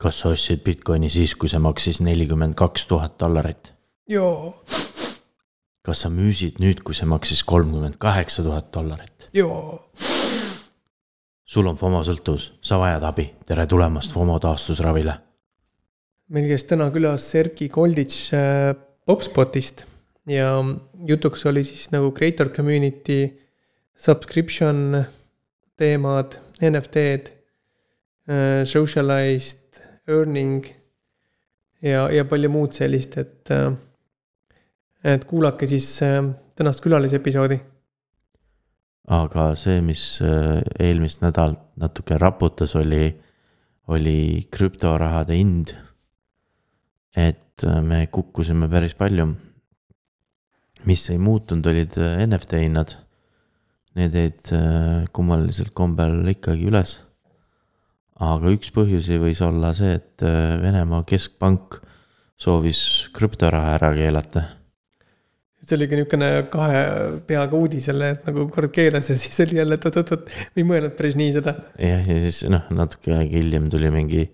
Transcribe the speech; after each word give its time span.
kas 0.00 0.22
sa 0.22 0.32
ostsid 0.32 0.62
Bitcoini 0.64 1.10
siis, 1.12 1.34
kui 1.36 1.50
see 1.52 1.60
maksis 1.60 2.00
nelikümmend 2.04 2.56
kaks 2.58 2.86
tuhat 2.88 3.18
dollarit? 3.20 3.72
joo, 4.08 4.54
kas 5.84 6.04
sa 6.04 6.10
müüsid 6.12 6.60
nüüd, 6.62 6.80
kui 6.86 6.96
see 6.96 7.08
maksis 7.08 7.42
kolmkümmend 7.44 8.00
kaheksa 8.00 8.44
tuhat 8.46 8.72
dollarit? 8.74 9.28
joo. 9.36 9.90
sul 11.44 11.68
on 11.68 11.76
FOMO 11.76 12.00
sõltuvus, 12.06 12.52
sa 12.64 12.80
vajad 12.80 13.04
abi, 13.10 13.28
tere 13.46 13.66
tulemast 13.68 14.16
FOMO 14.16 14.38
taastusravile. 14.40 15.18
meil 16.32 16.48
käis 16.48 16.64
täna 16.64 16.88
külas 16.94 17.28
Erki 17.36 17.68
Kolditš 17.68 18.32
äh, 18.32 18.72
Popspotist 19.04 19.84
ja 20.30 20.54
jutuks 21.06 21.44
oli 21.50 21.64
siis 21.66 21.90
nagu 21.92 22.12
creator 22.16 22.48
community, 22.48 23.26
subscription 23.98 25.02
teemad, 25.76 26.40
NFT-d, 26.60 27.32
äh, 28.30 28.62
socialized 28.64 29.59
earning 30.08 30.64
ja, 31.82 32.08
ja 32.12 32.24
palju 32.24 32.50
muud 32.50 32.72
sellist, 32.76 33.18
et, 33.18 33.50
äh, 33.50 33.72
et 35.04 35.24
kuulake 35.24 35.66
siis 35.66 35.92
tänast 36.56 36.84
külalisepisoodi 36.84 37.60
aga 39.10 39.50
see, 39.58 39.80
mis 39.84 40.04
äh, 40.22 40.60
eelmist 40.78 41.24
nädalat 41.24 41.62
natuke 41.80 42.18
raputas, 42.20 42.76
oli, 42.78 43.10
oli 43.90 44.46
krüptorahade 44.52 45.36
hind. 45.38 45.74
et 47.16 47.64
äh, 47.66 47.82
me 47.82 48.06
kukkusime 48.06 48.68
päris 48.68 48.94
palju. 48.94 49.34
mis 50.84 51.10
ei 51.10 51.18
muutunud, 51.18 51.66
olid 51.66 51.98
äh, 51.98 52.26
NFT 52.26 52.64
hinnad. 52.64 52.96
Need 53.98 54.14
jäid 54.14 54.46
kummalisel 55.12 55.72
kombel 55.74 56.28
ikkagi 56.30 56.68
üles. 56.70 56.92
Aga 58.20 58.52
üks 58.54 58.72
põhjusi 58.74 59.20
võis 59.22 59.40
olla 59.44 59.74
see, 59.76 59.96
et 60.00 60.24
Venemaa 60.62 61.04
keskpank 61.08 61.80
soovis 62.40 63.08
krüptoraha 63.16 63.76
ära 63.78 63.94
keelata 63.96 64.46
see 65.70 65.76
oligi 65.76 65.98
niisugune 65.98 66.28
kahe 66.52 66.82
peaga 67.28 67.58
uudis 67.58 67.88
jälle, 67.90 68.14
et 68.14 68.28
nagu 68.28 68.46
kord 68.52 68.72
keeras 68.74 69.10
ja 69.10 69.16
siis 69.18 69.40
oli 69.44 69.58
jälle, 69.60 69.76
et 69.76 69.86
oot-oot-oot, 69.86 70.30
ei 70.56 70.64
mõelnud 70.66 70.96
päris 70.98 71.16
nii 71.20 71.34
seda. 71.36 71.54
jah, 71.78 72.06
ja 72.06 72.20
siis 72.24 72.42
noh, 72.52 72.64
natuke 72.74 73.14
aega 73.14 73.36
hiljem 73.36 73.68
tuli 73.72 73.90
mingi 73.94 74.24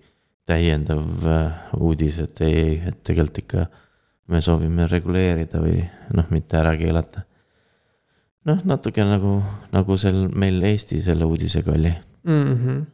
täiendav 0.47 1.27
äh, 1.27 1.71
uudis, 1.77 2.21
et 2.23 2.41
ei, 2.45 2.59
ei, 2.63 2.75
et 2.91 3.01
tegelikult 3.07 3.41
ikka 3.43 3.65
me 4.31 4.41
soovime 4.43 4.87
reguleerida 4.91 5.61
või 5.63 5.81
noh, 6.15 6.29
mitte 6.31 6.59
ära 6.59 6.73
keelata. 6.79 7.25
noh, 8.47 8.63
natuke 8.67 9.03
nagu, 9.07 9.39
nagu 9.75 9.99
seal 9.99 10.27
meil 10.31 10.63
Eesti 10.63 11.01
selle 11.03 11.27
uudisega 11.27 11.75
oli 11.75 11.91
mm. 11.91 12.53
-hmm. 12.53 12.85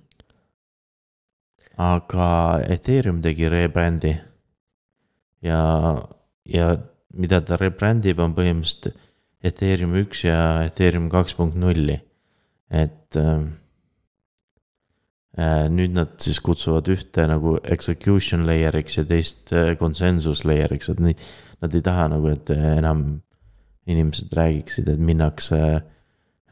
Aga 1.79 2.27
Ethereum 2.69 3.21
tegi 3.23 3.49
rebrand'i 3.49 4.13
ja, 5.41 5.61
ja 6.45 6.67
mida 7.13 7.41
ta 7.45 7.57
rebrandib, 7.59 8.21
on 8.21 8.35
põhimõtteliselt 8.37 8.99
Ethereum 9.43 9.95
üks 9.99 10.23
ja 10.23 10.37
Ethereum 10.63 11.09
kaks 11.11 11.35
punkt 11.35 11.57
nulli. 11.59 11.99
et 12.73 13.17
äh, 13.19 13.43
äh, 15.37 15.65
nüüd 15.69 15.93
nad 15.93 16.15
siis 16.23 16.39
kutsuvad 16.41 16.87
ühte 16.89 17.27
nagu 17.29 17.57
execution 17.63 18.47
layer'iks 18.47 18.97
ja 18.97 19.03
teist 19.05 19.51
äh, 19.53 19.75
consensus 19.77 20.45
layer'iks, 20.47 20.89
et 20.89 21.01
nii, 21.03 21.17
nad 21.61 21.75
ei 21.75 21.83
taha 21.85 22.07
nagu, 22.15 22.31
et 22.31 22.49
enam 22.49 23.21
inimesed 23.85 24.33
räägiksid, 24.33 24.87
et 24.89 25.03
minnakse 25.03 25.59
äh, 25.59 25.92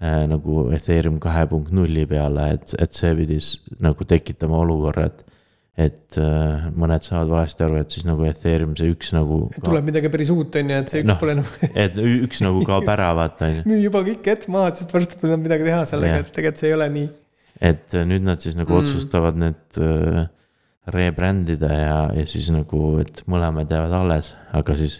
nagu 0.01 0.63
Ethereum 0.73 1.19
kahe 1.21 1.43
punkt 1.49 1.69
nulli 1.77 2.07
peale, 2.09 2.47
et, 2.55 2.71
et 2.81 2.95
see 2.97 3.11
pidi 3.19 3.37
nagu 3.85 4.07
tekitama 4.09 4.63
olukorra, 4.63 5.05
et 5.11 5.27
et 5.79 6.17
äh, 6.19 6.65
mõned 6.75 7.03
saavad 7.05 7.29
valesti 7.31 7.63
aru, 7.63 7.77
et 7.79 7.93
siis 7.93 8.03
nagu 8.07 8.25
Ethereum 8.27 8.73
see 8.75 8.91
üks 8.91 9.13
nagu. 9.15 9.45
tuleb 9.55 9.87
midagi 9.87 10.11
päris 10.11 10.31
uut, 10.33 10.55
on 10.59 10.73
ju, 10.73 10.79
et 10.83 10.91
see 10.91 11.03
üks 11.03 11.09
no, 11.09 11.15
pole 11.21 11.35
enam 11.37 11.47
et 11.85 11.95
üks 12.01 12.41
nagu 12.43 12.63
kaob 12.67 12.89
ära, 12.91 13.11
vaata 13.17 13.47
on 13.47 13.55
ju. 13.55 13.63
müü 13.71 13.79
juba 13.85 14.03
kõik 14.07 14.27
hetk 14.33 14.49
maha, 14.51 14.73
sest 14.77 14.91
varsti 14.95 15.19
pole 15.21 15.31
enam 15.33 15.45
midagi 15.47 15.67
teha 15.67 15.85
sellega, 15.87 16.21
et 16.25 16.33
tegelikult 16.35 16.63
see 16.63 16.69
ei 16.71 16.75
ole 16.75 16.89
nii. 16.97 17.07
et 17.71 17.95
äh, 17.95 18.05
nüüd 18.09 18.27
nad 18.27 18.43
siis 18.43 18.57
nagu 18.59 18.75
mm. 18.75 18.81
otsustavad 18.83 19.39
need 19.39 19.79
äh, 19.79 20.25
rebrand 20.91 21.53
ida 21.55 21.71
ja, 21.71 21.95
ja 22.19 22.27
siis 22.27 22.51
nagu, 22.51 22.97
et 23.05 23.23
mõlemad 23.31 23.71
jäävad 23.71 23.95
alles, 24.01 24.33
aga 24.57 24.75
siis, 24.79 24.99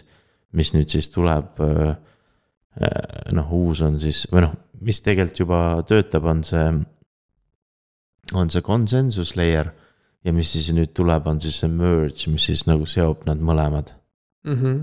mis 0.56 0.72
nüüd 0.76 0.88
siis 0.92 1.12
tuleb 1.12 1.62
äh,. 1.68 1.92
Noh, 3.36 3.52
uus 3.52 3.82
on 3.84 3.98
siis 4.00 4.24
või 4.32 4.46
noh, 4.46 4.56
mis 4.82 5.00
tegelikult 5.04 5.42
juba 5.42 5.60
töötab, 5.88 6.26
on 6.30 6.42
see, 6.46 6.66
on 8.32 8.52
see 8.52 8.64
consensus 8.64 9.34
layer 9.36 9.72
ja 10.24 10.34
mis 10.34 10.52
siis 10.54 10.70
nüüd 10.74 10.94
tuleb, 10.96 11.26
on 11.28 11.40
siis 11.42 11.60
see 11.62 11.70
merge, 11.70 12.30
mis 12.32 12.48
siis 12.48 12.64
nagu 12.70 12.86
seob 12.88 13.26
nad 13.28 13.42
mõlemad 13.42 13.92
mm. 14.46 14.58
-hmm. 14.58 14.78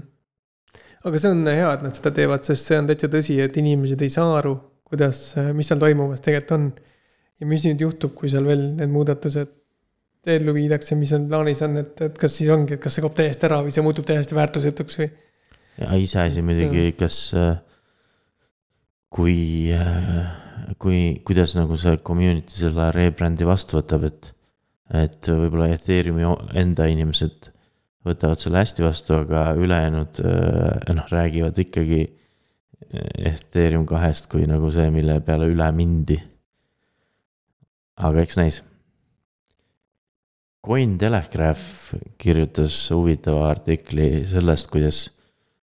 aga 1.10 1.22
see 1.24 1.32
on 1.36 1.46
hea, 1.48 1.70
et 1.74 1.86
nad 1.86 1.96
seda 1.96 2.12
teevad, 2.16 2.44
sest 2.46 2.70
see 2.70 2.80
on 2.80 2.90
täitsa 2.90 3.12
tõsi, 3.12 3.40
et 3.44 3.58
inimesed 3.58 4.02
ei 4.06 4.14
saa 4.14 4.38
aru, 4.40 4.56
kuidas, 4.90 5.24
mis 5.56 5.70
seal 5.72 5.82
toimumas 5.82 6.22
tegelikult 6.22 6.58
on. 6.58 6.72
ja 7.40 7.48
mis 7.48 7.64
nüüd 7.64 7.82
juhtub, 7.82 8.14
kui 8.14 8.30
seal 8.30 8.46
veel 8.46 8.66
need 8.76 8.92
muudatused 8.92 9.56
ellu 10.30 10.54
viidakse, 10.54 10.98
mis 11.00 11.14
on 11.16 11.30
plaanis 11.30 11.62
on, 11.64 11.78
et, 11.80 12.02
et 12.04 12.18
kas 12.20 12.34
siis 12.36 12.50
ongi, 12.52 12.76
et 12.76 12.82
kas 12.84 12.98
see 12.98 13.04
kaob 13.06 13.16
täiesti 13.16 13.48
ära 13.48 13.62
või 13.64 13.72
see 13.72 13.84
muutub 13.86 14.06
täiesti 14.06 14.36
väärtusetuks 14.36 15.00
või? 15.00 15.10
ja 15.80 15.96
iseasi 15.96 16.44
muidugi, 16.44 16.92
kas, 17.00 17.32
kui, 19.10 19.70
kui, 20.78 21.00
kuidas 21.26 21.56
nagu 21.58 21.78
see 21.80 21.98
community 22.06 22.60
selle 22.60 22.90
rebrand'i 22.96 23.48
vastu 23.48 23.80
võtab, 23.80 24.06
et 24.10 24.36
et 24.90 25.28
võib-olla 25.30 25.70
Ethereumi 25.76 26.26
enda 26.58 26.88
inimesed 26.90 27.52
võtavad 28.06 28.40
selle 28.42 28.64
hästi 28.64 28.86
vastu, 28.86 29.20
aga 29.22 29.52
ülejäänud 29.60 30.22
äh, 30.24 30.96
noh, 30.96 31.06
räägivad 31.12 31.60
ikkagi 31.62 32.02
äh, 32.08 33.30
Ethereum 33.34 33.86
kahest 33.90 34.30
kui 34.32 34.48
nagu 34.50 34.72
see, 34.74 34.90
mille 34.94 35.20
peale 35.26 35.50
üle 35.52 35.70
mindi. 35.76 36.18
aga 38.00 38.24
eks 38.24 38.38
näis. 38.40 38.62
Cointelegraph 40.66 41.94
kirjutas 42.20 42.76
huvitava 42.92 43.48
artikli 43.50 44.26
sellest, 44.28 44.72
kuidas 44.72 45.06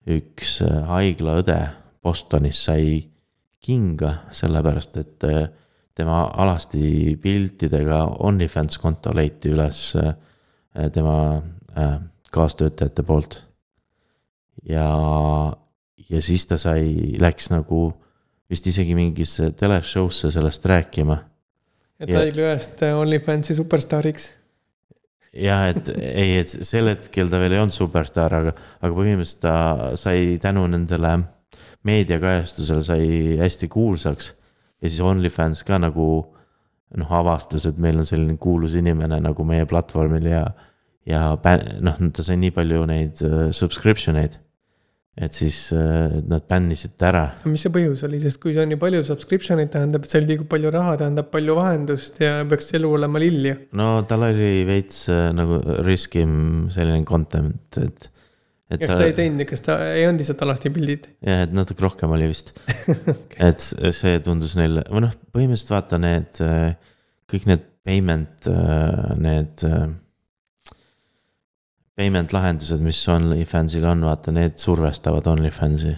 üks 0.06 0.60
äh, 0.66 0.82
haiglaõde 0.90 1.60
Bostonis 2.04 2.66
sai 2.68 3.00
kinga, 3.66 4.12
sellepärast 4.30 4.96
et 5.02 5.24
tema 5.96 6.26
alasti 6.36 7.16
piltidega 7.20 8.02
OnlyFans 8.28 8.78
konto 8.80 9.14
leiti 9.16 9.52
üles 9.54 9.80
äh, 9.96 10.14
tema 10.92 11.42
äh, 11.76 11.98
kaastöötajate 12.32 13.04
poolt. 13.06 13.42
ja, 14.68 14.86
ja 16.10 16.22
siis 16.22 16.46
ta 16.46 16.58
sai, 16.60 17.16
läks 17.20 17.48
nagu 17.52 17.88
vist 18.50 18.66
isegi 18.66 18.94
mingisse 18.98 19.52
teleshow'sse 19.56 20.30
sellest 20.34 20.66
rääkima. 20.66 21.18
et 22.00 22.12
ta 22.12 22.24
oli 22.24 22.44
ühest 22.44 22.82
OnlyFansi 22.90 23.56
superstaariks. 23.56 24.34
jah, 25.32 25.70
et 25.70 25.88
ei, 25.96 26.42
et 26.42 26.52
sel 26.68 26.92
hetkel 26.92 27.32
ta 27.32 27.40
veel 27.40 27.56
ei 27.56 27.62
olnud 27.62 27.76
superstaar, 27.76 28.36
aga, 28.42 28.52
aga 28.82 28.92
põhimõtteliselt 28.92 29.42
ta 29.48 29.56
sai 29.96 30.36
tänu 30.44 30.66
nendele 30.68 31.16
meediakajastusele 31.86 32.84
sai 32.86 33.10
hästi 33.40 33.68
kuulsaks 33.72 34.32
ja 34.82 34.88
siis 34.88 35.02
OnlyFans 35.04 35.64
ka 35.66 35.78
nagu 35.80 36.08
noh, 36.94 37.12
avastas, 37.18 37.66
et 37.68 37.78
meil 37.82 38.00
on 38.00 38.08
selline 38.08 38.38
kuulus 38.40 38.76
inimene 38.78 39.18
nagu 39.22 39.46
meie 39.48 39.66
platvormil 39.68 40.28
ja, 40.30 40.42
ja 41.08 41.28
noh, 41.84 42.02
ta 42.14 42.26
sai 42.26 42.38
nii 42.40 42.54
palju 42.56 42.88
neid 42.90 43.22
uh, 43.26 43.38
subscription 43.56 44.18
eid. 44.20 44.38
et 45.16 45.32
siis 45.32 45.70
uh, 45.72 46.12
nad 46.28 46.44
bännisid 46.44 46.98
ta 47.00 47.08
ära. 47.08 47.24
mis 47.48 47.62
see 47.64 47.72
põhjus 47.72 48.04
oli, 48.06 48.20
sest 48.20 48.38
kui 48.42 48.52
see 48.52 48.62
on 48.62 48.70
nii 48.74 48.80
palju 48.80 49.02
subscription 49.08 49.62
eid, 49.62 49.72
tähendab, 49.72 50.04
et 50.04 50.12
seal 50.12 50.28
liigub 50.28 50.50
palju 50.52 50.72
raha, 50.74 50.98
tähendab 51.00 51.30
palju 51.32 51.56
vahendust 51.56 52.20
ja 52.22 52.42
peaks 52.48 52.74
elu 52.76 52.90
olema 52.98 53.22
lill 53.22 53.48
ju. 53.50 53.56
no 53.80 53.88
tal 54.08 54.28
oli 54.28 54.66
veits 54.68 55.06
uh, 55.08 55.30
nagu 55.34 55.62
riskim 55.86 56.68
selline 56.74 57.06
content, 57.08 57.80
et 57.82 58.10
et 58.74 58.82
ta, 58.82 58.96
ei 59.04 59.14
teinud, 59.14 59.44
kas 59.46 59.62
ta 59.62 59.76
ei 59.92 60.06
olnud 60.08 60.22
lihtsalt 60.22 60.42
alasti 60.46 60.72
pildid? 60.74 61.06
jah, 61.24 61.44
et 61.46 61.52
natuke 61.54 61.84
rohkem 61.84 62.12
oli 62.16 62.30
vist 62.32 62.52
okay.. 63.12 63.52
et 63.52 63.62
see 63.94 64.18
tundus 64.26 64.56
neile, 64.58 64.82
või 64.90 65.04
noh, 65.06 65.14
põhimõtteliselt 65.36 65.74
vaata 65.74 66.00
need, 66.02 66.40
kõik 67.30 67.46
need 67.50 67.68
payment, 67.86 68.48
need. 69.22 69.62
Payment 71.96 72.32
lahendused, 72.34 72.82
mis 72.84 72.98
OnlyFansil 73.08 73.86
on, 73.88 74.02
vaata, 74.04 74.34
need 74.34 74.58
survestavad 74.60 75.30
OnlyFansi. 75.30 75.94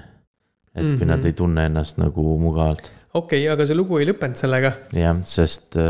et 0.77 0.85
mm 0.85 0.91
-hmm. 0.91 0.99
kui 0.99 1.07
nad 1.07 1.19
mhm. 1.19 1.27
ei 1.27 1.33
tunne 1.33 1.65
ennast 1.67 1.97
nagu 1.99 2.39
mugavalt. 2.39 2.93
okei 3.15 3.41
okay,, 3.41 3.53
aga 3.53 3.67
see 3.67 3.75
lugu 3.75 3.99
ei 3.99 4.07
lõppenud 4.07 4.37
sellega. 4.37 4.73
jah, 4.93 5.17
sest 5.25 5.81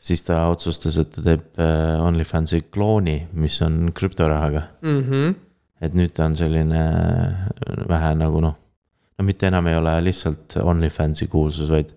siis 0.00 0.22
ta 0.22 0.46
otsustas, 0.48 0.96
et 0.96 1.12
ta 1.12 1.22
teeb 1.22 1.60
OnlyFansi 2.00 2.64
klooni, 2.72 3.28
mis 3.32 3.62
on 3.62 3.92
krüptorahaga 3.92 4.62
mm. 4.82 5.04
-hmm 5.04 5.49
et 5.80 5.96
nüüd 5.96 6.12
ta 6.16 6.26
on 6.28 6.36
selline 6.36 6.82
vähe 7.88 8.12
nagu 8.20 8.42
noh, 8.44 8.56
no 9.18 9.26
mitte 9.26 9.48
enam 9.48 9.68
ei 9.70 9.76
ole 9.80 9.96
lihtsalt 10.04 10.58
OnlyFansi 10.62 11.28
kuulsus, 11.32 11.70
vaid 11.72 11.92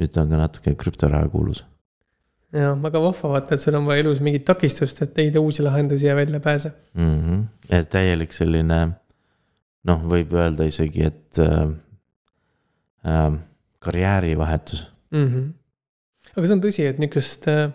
nüüd 0.00 0.12
ta 0.12 0.22
on 0.24 0.32
ka 0.32 0.40
natuke 0.40 0.76
krüptoraha 0.78 1.28
kuulus. 1.32 1.64
ja 2.56 2.72
väga 2.82 3.02
vahva 3.02 3.32
vaata, 3.34 3.56
et 3.56 3.60
sul 3.60 3.76
on 3.76 3.88
vaja 3.88 4.04
elus 4.04 4.22
mingit 4.24 4.46
takistust, 4.48 5.02
et 5.04 5.18
leida 5.18 5.40
uusi 5.40 5.64
lahendusi 5.66 6.06
ja 6.06 6.16
väljapääse. 6.16 6.72
mm. 6.94 7.18
-hmm. 7.20 7.42
et 7.70 7.90
täielik 7.90 8.32
selline 8.32 8.80
noh, 9.86 10.02
võib 10.12 10.32
öelda 10.34 10.66
isegi, 10.66 11.02
et 11.10 11.38
äh, 11.38 11.68
äh, 13.06 13.32
karjäärivahetus 13.78 14.86
mm. 15.10 15.26
-hmm. 15.26 15.50
aga 16.36 16.46
see 16.46 16.56
on 16.56 16.64
tõsi, 16.64 16.88
et 16.88 16.98
niisugust 16.98 17.48
äh, 17.48 17.70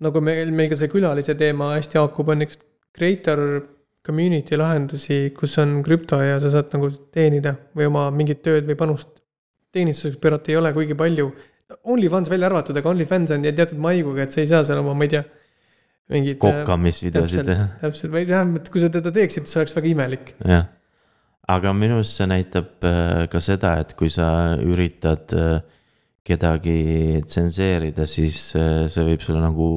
nagu 0.00 0.20
meil, 0.20 0.50
meil 0.50 0.70
ka 0.70 0.76
see 0.76 0.92
külalise 0.92 1.34
teema 1.34 1.74
hästi 1.76 1.98
haakub, 1.98 2.28
on 2.28 2.38
niisugust 2.38 2.66
creator 2.96 3.62
community 4.06 4.58
lahendusi, 4.58 5.18
kus 5.36 5.56
on 5.62 5.80
krüpto 5.86 6.20
ja 6.22 6.38
sa 6.42 6.52
saad 6.52 6.72
nagu 6.76 6.90
teenida 7.14 7.56
või 7.76 7.88
oma 7.90 8.06
mingit 8.14 8.42
tööd 8.46 8.68
või 8.68 8.78
panust 8.78 9.20
teenistuseks 9.76 10.20
pöörata 10.22 10.52
ei 10.52 10.60
ole 10.60 10.72
kuigi 10.76 10.96
palju. 10.98 11.30
OnlyFans 11.90 12.30
välja 12.30 12.48
arvatud, 12.48 12.78
aga 12.78 12.92
OnlyFans 12.92 13.34
on 13.34 13.44
teatud 13.46 13.80
maiguga, 13.82 14.24
et 14.24 14.34
sa 14.34 14.42
ei 14.42 14.48
saa 14.50 14.62
seal 14.66 14.80
oma, 14.80 14.94
ma 14.94 15.06
ei 15.06 15.12
tea, 15.16 15.24
mingit. 16.14 16.38
kokkamisvideosid 16.42 17.42
täpselt 17.42 17.50
teha,, 17.50 17.68
täpselt 17.82 18.12
või 18.14 18.26
tähendab, 18.28 18.62
et 18.62 18.72
kui 18.72 18.82
sa 18.82 18.90
teda 18.94 19.12
teeksid, 19.14 19.48
see 19.50 19.62
oleks 19.62 19.74
väga 19.76 19.90
imelik. 19.90 20.34
jah. 20.46 20.68
aga 21.56 21.72
minu 21.76 21.98
arust 22.00 22.20
see 22.20 22.28
näitab 22.30 22.86
äh, 22.86 23.24
ka 23.32 23.42
seda, 23.42 23.76
et 23.82 23.96
kui 23.98 24.12
sa 24.12 24.28
üritad 24.62 25.34
äh, 25.34 25.58
kedagi 26.26 26.78
tsenseerida, 27.26 28.06
siis 28.10 28.38
äh, 28.58 28.86
see 28.90 29.06
võib 29.06 29.26
sulle 29.26 29.42
nagu 29.42 29.68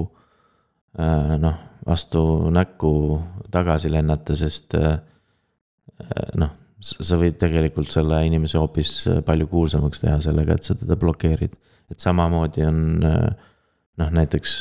äh, 0.98 1.36
noh, 1.42 1.58
vastu 1.90 2.22
näkku 2.54 2.94
tagasi 3.52 3.92
lennata, 3.92 4.36
sest 4.38 4.76
äh, 4.78 4.98
äh, 6.00 6.32
noh, 6.40 6.56
sa 6.80 7.18
võid 7.20 7.40
tegelikult 7.42 7.92
selle 7.92 8.22
inimese 8.28 8.60
hoopis 8.62 8.94
äh, 9.10 9.22
palju 9.26 9.50
kuulsamaks 9.52 10.04
teha 10.04 10.20
sellega, 10.24 10.56
et 10.56 10.68
sa 10.68 10.78
teda 10.78 10.98
blokeerid. 11.00 11.58
et 11.90 12.00
samamoodi 12.00 12.62
on 12.70 12.82
noh, 13.02 14.10
näiteks 14.14 14.52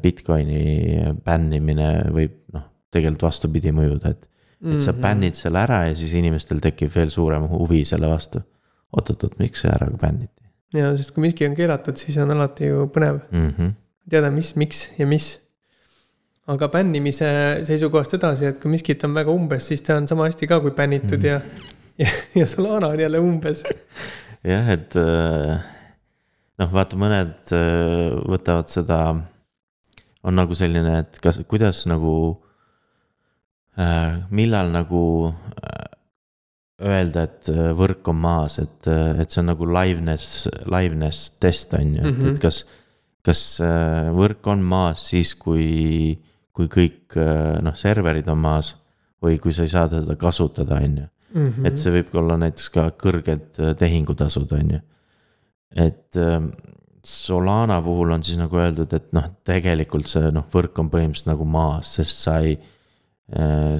Bitcoini 0.00 1.02
bännimine 1.24 1.88
võib 2.14 2.38
noh, 2.56 2.64
tegelikult 2.90 3.26
vastupidi 3.28 3.74
mõjuda, 3.74 4.14
et 4.14 4.30
et 4.64 4.80
sa 4.80 4.94
Mhm. 4.94 5.00
bännid 5.02 5.36
selle 5.36 5.60
ära 5.60 5.82
ja 5.90 5.94
siis 5.94 6.14
inimestel 6.16 6.62
tekib 6.64 6.88
veel 6.94 7.10
suurem 7.12 7.42
huvi 7.50 7.84
selle 7.84 8.08
vastu. 8.08 8.40
oot-oot-oot, 8.96 9.38
miks 9.38 9.60
see 9.60 9.68
ära 9.68 9.90
bänniti 9.90 10.44
ja 10.74 10.90
sest 10.98 11.14
kui 11.14 11.24
miski 11.26 11.46
on 11.48 11.56
keelatud, 11.58 11.98
siis 11.98 12.16
on 12.22 12.32
alati 12.34 12.68
ju 12.70 12.88
põnev 12.94 13.20
mm? 13.30 13.48
-hmm. 13.50 13.72
teada, 14.10 14.30
mis, 14.30 14.54
miks 14.56 14.88
ja 14.98 15.06
mis. 15.06 15.43
Aga 16.46 16.68
bännimise 16.68 17.28
seisukohast 17.64 18.14
edasi, 18.18 18.46
et 18.50 18.58
kui 18.60 18.70
miskit 18.72 19.04
on 19.06 19.14
väga 19.16 19.32
umbes, 19.32 19.68
siis 19.70 19.82
ta 19.82 19.96
on 19.96 20.08
sama 20.10 20.26
hästi 20.28 20.48
ka 20.50 20.60
kui 20.60 20.74
bännitud 20.76 21.22
Mhm. 21.22 21.26
ja, 21.26 21.40
ja, 21.98 22.08
ja 22.40 22.46
Solana 22.46 22.86
on 22.92 23.00
jälle 23.00 23.18
umbes. 23.18 23.62
jah, 24.44 24.68
et 24.70 24.96
äh, 24.96 25.58
noh, 26.58 26.72
vaata, 26.72 26.96
mõned 27.00 27.52
äh, 27.52 28.18
võtavad 28.28 28.68
seda, 28.68 28.98
on 30.24 30.36
nagu 30.36 30.54
selline, 30.54 30.98
et 31.04 31.18
kas, 31.20 31.40
kuidas 31.48 31.86
nagu 31.86 32.42
äh,, 33.78 34.20
millal 34.30 34.70
nagu 34.72 35.32
öelda, 36.84 37.24
et 37.28 37.48
võrk 37.78 38.08
on 38.10 38.16
maas, 38.20 38.58
et, 38.58 38.88
et 39.20 39.30
see 39.30 39.40
on 39.40 39.50
nagu 39.52 39.66
liveness, 39.68 40.46
liveness 40.68 41.30
test 41.40 41.72
on 41.76 41.94
ju, 41.94 42.00
et 42.00 42.04
mm, 42.04 42.10
-hmm. 42.10 42.24
Mhm. 42.24 42.34
et 42.34 42.40
kas, 42.42 42.64
kas 43.24 43.60
äh, 43.60 44.10
võrk 44.12 44.46
on 44.50 44.62
maas 44.62 45.06
siis, 45.08 45.34
kui, 45.34 46.18
kui 46.54 46.70
kõik 46.70 47.18
äh, 47.18 47.58
noh, 47.64 47.74
serverid 47.76 48.28
on 48.30 48.38
maas 48.38 48.74
või 49.24 49.40
kui 49.42 49.52
sa 49.56 49.64
ei 49.66 49.72
saa 49.72 49.88
teda 49.90 50.16
kasutada, 50.20 50.78
on 50.78 51.02
ju 51.02 51.08
Mhm. 51.34 51.66
et 51.66 51.80
see 51.80 51.90
võib 51.90 52.12
olla 52.20 52.36
näiteks 52.38 52.68
ka 52.70 52.84
kõrged 52.98 53.58
äh, 53.58 53.72
tehingutasud, 53.78 54.52
on 54.54 54.76
ju. 54.76 54.80
et 55.74 56.16
ähm, 56.20 56.52
Solana 57.04 57.80
puhul 57.84 58.14
on 58.14 58.22
siis 58.24 58.38
nagu 58.40 58.56
öeldud, 58.56 58.92
et 58.96 59.10
noh, 59.12 59.26
tegelikult 59.44 60.06
see 60.08 60.30
noh, 60.32 60.46
võrk 60.52 60.78
on 60.80 60.88
põhimõtteliselt 60.92 61.28
nagu 61.28 61.44
maas, 61.44 61.90
sest 61.98 62.22
sa 62.24 62.38
ei. 62.40 62.56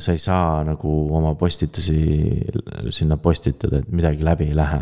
sa 0.00 0.12
ei 0.12 0.18
saa 0.18 0.62
nagu 0.64 0.90
oma 1.12 1.34
postitusi 1.36 1.94
sinna 2.96 3.18
postitada, 3.20 3.82
et 3.82 3.88
midagi 3.92 4.24
läbi 4.24 4.46
ei 4.48 4.56
lähe. 4.56 4.78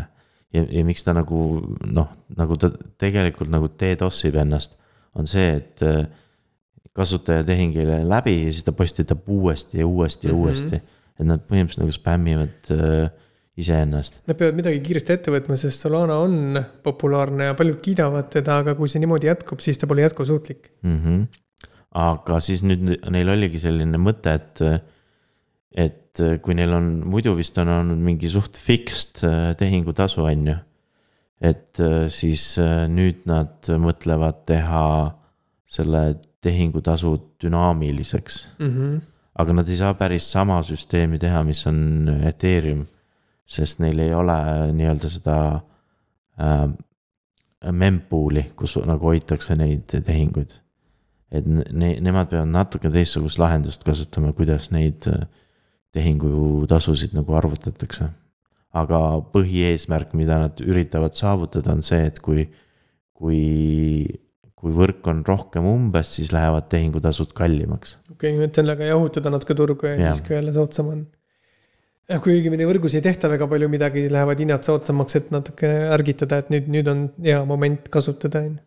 ja, 0.55 0.63
ja 0.63 0.83
miks 0.87 1.03
ta 1.03 1.13
nagu 1.13 1.39
noh, 1.83 2.09
nagu 2.35 2.57
ta 2.57 2.69
tegelikult 2.99 3.51
nagu 3.51 3.67
DDoS 3.67 4.21
ib 4.29 4.35
ennast, 4.39 4.75
on 5.15 5.27
see, 5.27 5.55
et 5.59 5.83
kasutajatehing 6.93 7.77
ei 7.77 7.87
lähe 7.87 8.05
läbi 8.09 8.35
ja 8.45 8.51
siis 8.51 8.65
ta 8.67 8.71
postitab 8.71 9.27
uuesti 9.27 9.79
ja 9.81 9.87
uuesti 9.87 10.27
ja 10.27 10.33
mm. 10.33 10.39
-hmm. 10.39 10.41
uuesti. 10.41 10.81
et 11.19 11.27
nad 11.29 11.41
põhimõtteliselt 11.45 11.83
nagu 11.83 11.93
spämmivad 11.93 12.71
äh, 12.73 13.11
iseennast. 13.57 14.15
Nad 14.25 14.37
peavad 14.37 14.57
midagi 14.57 14.79
kiiresti 14.81 15.13
ette 15.13 15.33
võtma, 15.33 15.57
sest 15.59 15.85
Solana 15.85 16.15
on 16.23 16.57
populaarne 16.83 17.51
ja 17.51 17.57
paljud 17.57 17.77
kiidavad 17.85 18.31
teda, 18.33 18.57
aga 18.63 18.73
kui 18.77 18.89
see 18.89 19.03
niimoodi 19.03 19.29
jätkub, 19.29 19.61
siis 19.61 19.77
ta 19.77 19.89
pole 19.89 20.01
jätkusuutlik. 20.01 20.71
mm. 20.81 20.99
-hmm. 21.03 21.27
aga 21.91 22.39
siis 22.39 22.63
nüüd 22.63 22.97
neil 23.13 23.29
oligi 23.29 23.61
selline 23.61 23.97
mõte, 23.97 24.33
et, 24.33 24.61
et 25.85 26.25
kui 26.41 26.57
neil 26.57 26.73
on, 26.73 26.89
muidu 27.05 27.35
vist 27.37 27.57
on 27.57 27.69
olnud 27.69 27.97
mingi 27.97 28.29
suht 28.29 28.57
fixed 28.57 29.21
äh, 29.23 29.55
tehingutasu, 29.57 30.23
on 30.23 30.47
ju. 30.47 30.55
et 31.41 31.79
äh, 31.79 32.09
siis 32.09 32.55
nüüd 32.89 33.25
nad 33.25 33.69
mõtlevad 33.69 34.45
teha 34.45 34.85
selle 35.69 36.15
tehingutasu 36.43 37.13
dünaamiliseks, 37.43 38.47
Mm 38.59 38.69
-hmm. 38.69 39.01
aga 39.35 39.53
nad 39.53 39.67
ei 39.69 39.75
saa 39.75 39.93
päris 39.93 40.31
sama 40.31 40.61
süsteemi 40.61 41.19
teha, 41.19 41.43
mis 41.43 41.67
on 41.67 42.09
Ethereum. 42.23 42.85
sest 43.45 43.79
neil 43.79 43.99
ei 43.99 44.13
ole 44.13 44.33
nii-öelda 44.73 45.09
seda 45.09 45.61
äh, 46.41 46.69
mempool'i, 47.71 48.45
kus 48.55 48.77
nagu 48.85 49.05
hoitakse 49.05 49.55
neid 49.55 49.91
tehinguid. 50.05 50.51
et 51.31 51.45
ne-, 51.47 51.97
nemad 52.01 52.29
peavad 52.29 52.47
natuke 52.47 52.89
teistsugust 52.93 53.39
lahendust 53.39 53.83
kasutama, 53.83 54.33
kuidas 54.33 54.71
neid 54.71 55.07
äh, 55.07 55.27
tehingutasusid 55.93 57.13
nagu 57.17 57.37
arvutatakse. 57.37 58.09
aga 58.73 58.99
põhieesmärk, 59.35 60.15
mida 60.17 60.39
nad 60.47 60.61
üritavad 60.65 61.13
saavutada, 61.13 61.75
on 61.75 61.83
see, 61.85 62.07
et 62.09 62.15
kui, 62.19 62.47
kui, 63.13 64.07
kui 64.63 64.73
võrk 64.75 65.09
on 65.11 65.23
rohkem 65.27 65.65
umbes, 65.67 66.13
siis 66.17 66.31
lähevad 66.33 66.69
tehingutasud 66.71 67.33
kallimaks. 67.37 67.97
okei 68.13 68.37
okay,, 68.37 68.47
et 68.47 68.59
sellega 68.59 68.87
jahutada 68.87 69.33
natuke 69.33 69.57
turgu 69.59 69.89
ja, 69.89 69.97
ja 69.99 70.13
siis, 70.13 70.23
kui 70.25 70.37
jälle 70.37 70.53
soodsam 70.55 70.91
on. 70.93 71.01
ja 72.09 72.19
kui 72.23 72.37
õigemini 72.37 72.67
võrgus 72.69 72.95
ei 72.97 73.03
tehta 73.05 73.31
väga 73.31 73.47
palju 73.51 73.71
midagi, 73.71 74.05
siis 74.05 74.13
lähevad 74.15 74.43
hinnad 74.43 74.67
soodsamaks, 74.67 75.19
et 75.19 75.33
natuke 75.35 75.71
ärgitada, 75.95 76.43
et 76.43 76.53
nüüd, 76.53 76.69
nüüd 76.77 76.91
on 76.91 77.03
hea 77.25 77.41
moment 77.49 77.89
kasutada, 77.93 78.45
on 78.47 78.55
ju. 78.55 78.63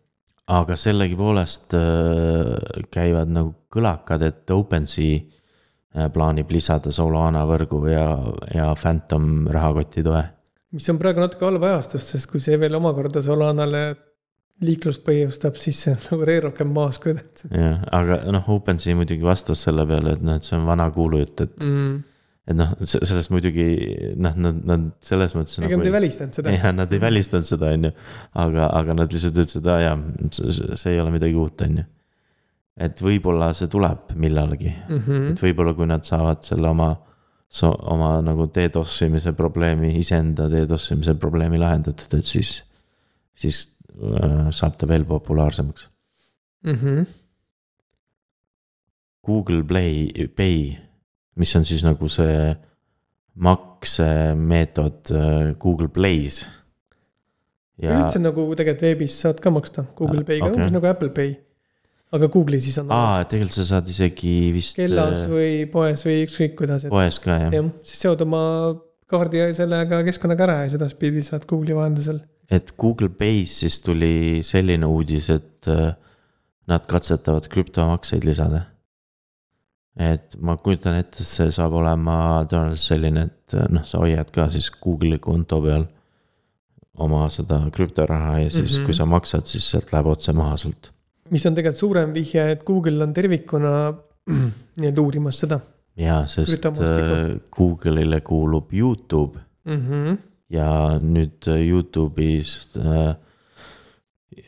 aga 0.59 0.77
sellegipoolest 0.79 1.77
äh, 1.79 2.53
käivad 2.93 3.33
nagu 3.33 3.55
kõlakad, 3.73 4.25
et 4.29 4.55
OpenSea 4.55 5.19
äh, 5.19 6.09
plaanib 6.13 6.53
lisada 6.53 6.93
Solana 6.93 7.45
võrgu 7.49 7.85
ja, 7.89 8.09
ja 8.53 8.73
Phantom 8.77 9.47
rahakoti 9.53 10.05
toe. 10.05 10.25
mis 10.77 10.89
on 10.93 11.01
praegu 11.01 11.25
natuke 11.25 11.49
halb 11.49 11.65
ajastus, 11.71 12.11
sest 12.13 12.29
kui 12.29 12.43
see 12.43 12.59
veel 12.61 12.77
omakorda 12.77 13.25
Solanale 13.25 13.87
liiklust 14.65 15.03
põhjustab, 15.05 15.57
siis 15.61 15.77
see 15.83 15.93
on 15.93 15.99
nagu 16.11 16.25
veel 16.25 16.41
rohkem 16.47 16.71
maas 16.73 16.97
kui 17.01 17.13
ta. 17.17 17.49
jah, 17.53 17.81
aga 17.93 18.21
noh, 18.33 18.47
OpenSea 18.57 18.95
muidugi 18.97 19.25
vastas 19.25 19.61
selle 19.67 19.85
peale, 19.89 20.15
et 20.17 20.23
noh, 20.25 20.37
et 20.39 20.43
see 20.47 20.57
on 20.57 20.65
vana 20.69 20.89
kuulujutt, 20.91 21.41
et, 21.45 21.57
Mm. 21.63 21.99
et 22.47 22.55
noh, 22.55 22.69
sellest 22.87 23.29
muidugi 23.33 23.67
noh, 24.17 24.33
nad, 24.39 24.61
nad 24.65 24.87
selles 25.03 25.35
mõttes. 25.35 25.59
ega 25.61 25.77
nad 25.77 25.85
ei 25.89 25.93
välistanud 25.97 26.33
seda. 26.39 26.53
jah, 26.55 26.71
nad 26.73 26.93
ei 26.95 27.01
välistanud 27.03 27.45
seda, 27.49 27.73
on 27.75 27.89
ju, 27.89 27.91
aga, 28.45 28.69
aga 28.81 28.93
nad 29.01 29.13
lihtsalt 29.13 29.35
ütlesid, 29.43 29.67
aa 29.67 29.79
jaa, 29.83 29.97
see 30.79 30.93
ei 30.95 31.01
ole 31.03 31.11
midagi 31.17 31.35
uut, 31.37 31.61
on 31.67 31.77
ju. 31.83 31.85
et 32.87 32.99
võib-olla 33.01 33.51
see 33.57 33.67
tuleb 33.73 34.11
millalgi 34.15 34.71
Mhm. 34.89 35.31
et 35.33 35.39
võib-olla, 35.43 35.75
kui 35.75 35.85
nad 35.89 36.05
saavad 36.05 36.43
selle 36.45 36.69
oma, 36.69 36.91
oma 37.93 38.21
nagu 38.21 38.47
DDoS 38.53 39.01
imise 39.07 39.31
probleemi, 39.33 39.93
iseenda 39.99 40.49
DDoS 40.51 40.91
imise 40.97 41.13
probleemi 41.15 41.57
lahendatud, 41.61 42.17
et 42.19 42.25
siis, 42.25 42.63
siis 43.35 43.63
saab 44.53 44.77
ta 44.77 44.87
veel 44.89 45.05
populaarsemaks. 45.09 45.89
Mhm. 46.67 47.05
Google 49.27 49.63
Play, 49.67 50.07
Pay, 50.35 50.77
mis 51.35 51.55
on 51.55 51.65
siis 51.67 51.83
nagu 51.83 52.07
see 52.09 52.55
maksemeetod 53.37 55.11
äh, 55.11 55.55
Google 55.59 55.89
Play's. 55.93 56.45
ja, 57.77 57.99
üldse 57.99 58.17
nagu 58.23 58.47
tegelikult 58.57 58.85
veebis 58.87 59.17
saad 59.21 59.41
ka 59.43 59.51
maksta 59.53 59.83
Google 59.97 60.23
Ah, 60.23 60.29
Pay'ga 60.29 60.47
okei. 60.47 60.53
okay., 60.55 60.63
umbes 60.63 60.73
nagu 60.73 60.87
Apple 60.89 61.11
Pay. 61.13 61.35
aga 62.15 62.29
Google'i 62.31 62.61
siis 62.63 62.77
on 62.79 62.87
aa, 62.95 63.25
tegelikult 63.27 63.57
sa 63.59 63.65
saad 63.73 63.89
isegi 63.91 64.33
vist 64.55 64.77
kellas 64.79 65.25
äh, 65.25 65.29
või 65.33 65.51
poes 65.69 66.05
või 66.07 66.21
ükskõik 66.23 66.55
kuidas, 66.57 66.85
et 66.87 66.93
poes 66.93 67.19
ka 67.21 67.35
jah, 67.43 67.51
jah, 67.53 67.67
siis 67.83 67.99
seod 68.05 68.23
oma 68.25 68.41
kaardi 69.11 69.43
sellega 69.53 69.99
keskkonnaga 70.07 70.47
ära 70.47 70.55
ja 70.63 70.71
sedaspidi 70.73 71.21
saad 71.23 71.45
Google'i 71.49 71.75
vahendusel. 71.77 72.21
Et 72.51 72.71
Google 72.79 73.09
Pay's 73.09 73.59
siis 73.61 73.79
tuli 73.83 74.41
selline 74.43 74.87
uudis, 74.87 75.29
et 75.33 75.67
äh, 75.71 75.93
nad 76.67 76.87
katsetavad 76.87 77.47
krüptomakseid 77.51 78.25
lisada. 78.27 78.61
et 79.97 80.35
ma 80.45 80.53
kujutan 80.61 80.99
ette, 80.99 81.23
et 81.23 81.25
see 81.25 81.49
saab 81.51 81.73
olema 81.79 82.45
tõenäoliselt 82.49 82.91
selline, 82.93 83.23
et 83.31 83.55
äh, 83.57 83.69
noh, 83.73 83.85
sa 83.85 84.03
hoiad 84.03 84.29
ka 84.33 84.45
siis 84.53 84.69
Google'i 84.71 85.17
konto 85.19 85.61
peal 85.63 85.87
oma 87.01 87.23
seda 87.33 87.63
krüptoraha 87.73 88.39
ja 88.43 88.49
siis 88.49 88.77
mm. 88.77 88.81
-hmm. 88.81 88.85
kui 88.85 88.93
sa 88.93 89.05
maksad, 89.05 89.45
siis 89.45 89.69
sealt 89.71 89.91
läheb 89.93 90.05
otse 90.13 90.33
maha 90.33 90.57
sult. 90.57 90.91
mis 91.29 91.45
on 91.45 91.55
tegelikult 91.55 91.79
suurem 91.79 92.13
vihje, 92.13 92.51
et 92.51 92.63
Google 92.63 93.03
on 93.03 93.13
tervikuna 93.13 93.93
nii-öelda 94.77 95.01
uurimas 95.01 95.39
seda 95.39 95.59
ja 95.97 96.21
sest 96.29 96.65
äh, 96.65 96.73
Google'ile 97.57 98.21
kuulub 98.21 98.73
Youtube 98.73 99.39
mm. 99.65 99.81
-hmm. 99.87 100.17
Ja 100.49 100.97
nüüd 101.03 101.47
äh, 101.51 101.63
Youtube'is 101.67 102.77
äh, 102.79 103.15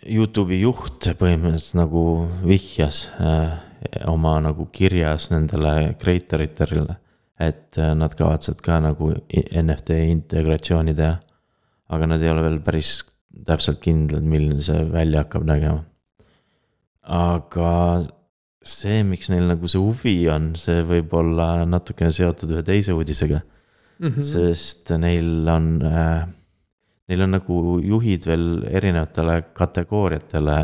Youtube'i 0.06 0.62
juht 0.62 1.08
põhimõtteliselt 1.20 1.76
nagu 1.80 2.04
vihjas 2.46 3.08
äh, 3.20 3.58
oma 4.08 4.38
nagu 4.44 4.68
kirjas 4.76 5.30
nendele 5.32 5.96
creator 6.00 6.44
itele, 6.44 6.98
et 7.40 7.78
äh, 7.80 7.94
nad 7.98 8.16
kavatsevad 8.16 8.64
ka 8.64 8.80
nagu 8.84 9.12
NFT 9.32 10.02
integratsiooni 10.14 10.96
teha. 10.96 11.18
aga 11.90 12.06
nad 12.06 12.22
ei 12.22 12.30
ole 12.30 12.44
veel 12.46 12.60
päris 12.62 13.00
täpselt 13.48 13.80
kindlad, 13.82 14.22
milline 14.22 14.62
see 14.62 14.84
välja 14.92 15.24
hakkab 15.24 15.48
nägema. 15.48 15.86
aga 17.04 18.06
see, 18.62 19.04
miks 19.04 19.30
neil 19.30 19.48
nagu 19.50 19.68
see 19.68 19.82
huvi 19.82 20.18
on, 20.30 20.54
see 20.56 20.84
võib 20.84 21.14
olla 21.14 21.66
natukene 21.66 22.12
seotud 22.14 22.52
ühe 22.54 22.64
teise 22.68 22.94
uudisega 22.94 23.42
Mm 24.00 24.08
-hmm. 24.08 24.24
sest 24.24 24.90
neil 24.98 25.48
on 25.48 25.82
äh, 25.86 26.28
Neil 27.10 27.22
on 27.26 27.32
nagu 27.34 27.80
juhid 27.82 28.28
veel 28.30 28.64
erinevatele 28.70 29.42
kategooriatele 29.58 30.58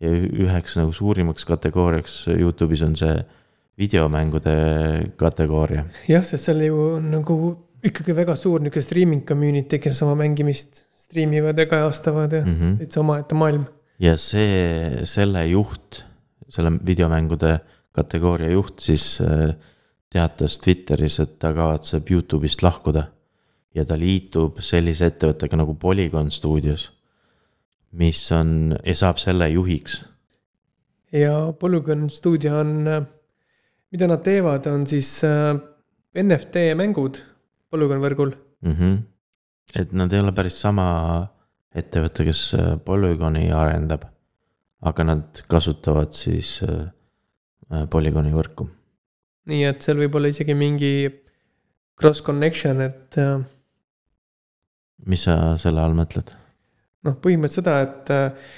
ja 0.00 0.10
üheks 0.44 0.76
nagu 0.76 0.92
suurimaks 0.92 1.46
kategooriaks 1.48 2.26
Youtube'is 2.34 2.84
on 2.84 2.96
see 2.96 3.14
videomängude 3.80 4.54
kategooria. 5.16 5.86
jah, 6.08 6.24
sest 6.24 6.50
seal 6.50 6.60
ju 6.66 6.76
on 6.98 7.10
nagu 7.14 7.38
ikkagi 7.84 8.12
väga 8.16 8.36
suur 8.36 8.60
nihuke 8.60 8.82
streaming 8.84 9.24
community, 9.24 9.80
kes 9.80 10.02
oma 10.04 10.18
mängimist 10.20 10.82
striimivad 11.06 11.58
ja 11.58 11.66
kajastavad 11.66 12.32
ja 12.32 12.44
mm. 12.44 12.56
-hmm. 12.56 12.78
täitsa 12.78 13.00
omaette 13.00 13.34
maailm. 13.34 13.64
ja 13.98 14.16
see, 14.16 15.04
selle 15.04 15.46
juht, 15.46 16.04
selle 16.48 16.76
videomängude 16.86 17.58
kategooria 17.92 18.50
juht 18.52 18.78
siis 18.84 19.18
äh, 19.20 19.54
teatas 20.10 20.58
Twitteris, 20.58 21.20
et 21.20 21.38
ta 21.38 21.52
kavatseb 21.54 22.10
Youtube'ist 22.10 22.62
lahkuda. 22.62 23.08
ja 23.74 23.84
ta 23.86 23.94
liitub 23.94 24.58
sellise 24.60 25.06
ettevõttega 25.06 25.56
nagu 25.56 25.76
Polygon 25.78 26.30
Studios, 26.30 26.90
mis 27.92 28.32
on 28.32 28.74
ja 28.84 28.94
saab 28.98 29.18
selle 29.22 29.46
juhiks 29.50 30.00
ja 31.12 31.52
Polygon 31.58 32.10
stuudio 32.10 32.58
on, 32.60 32.86
mida 33.90 34.08
nad 34.10 34.22
teevad, 34.24 34.66
on 34.70 34.86
siis 34.86 35.20
äh, 35.26 35.54
NFT 36.22 36.70
mängud 36.78 37.22
Polygon 37.70 38.02
võrgul. 38.02 38.34
mm. 38.60 38.72
-hmm. 38.72 38.98
et 39.74 39.92
nad 39.92 40.12
ei 40.12 40.20
ole 40.20 40.32
päris 40.32 40.60
sama 40.60 41.26
ettevõte, 41.74 42.24
kes 42.24 42.54
äh, 42.54 42.78
Polygoni 42.84 43.50
arendab, 43.52 44.04
aga 44.82 45.04
nad 45.04 45.42
kasutavad 45.48 46.12
siis 46.12 46.62
äh, 46.62 46.90
Polygoni 47.90 48.32
võrku. 48.34 48.68
Nii 49.50 49.66
et 49.68 49.84
seal 49.84 50.00
võib 50.00 50.16
olla 50.18 50.30
isegi 50.32 50.56
mingi 50.56 50.92
cross 52.00 52.22
connection, 52.24 52.80
et 52.84 53.18
äh, 53.20 53.40
mis 55.10 55.26
sa 55.26 55.56
selle 55.60 55.82
all 55.84 55.96
mõtled? 55.96 56.32
noh, 57.06 57.16
põhimõtteliselt 57.22 57.64
seda, 57.64 57.78
et 57.84 58.12
äh, 58.14 58.50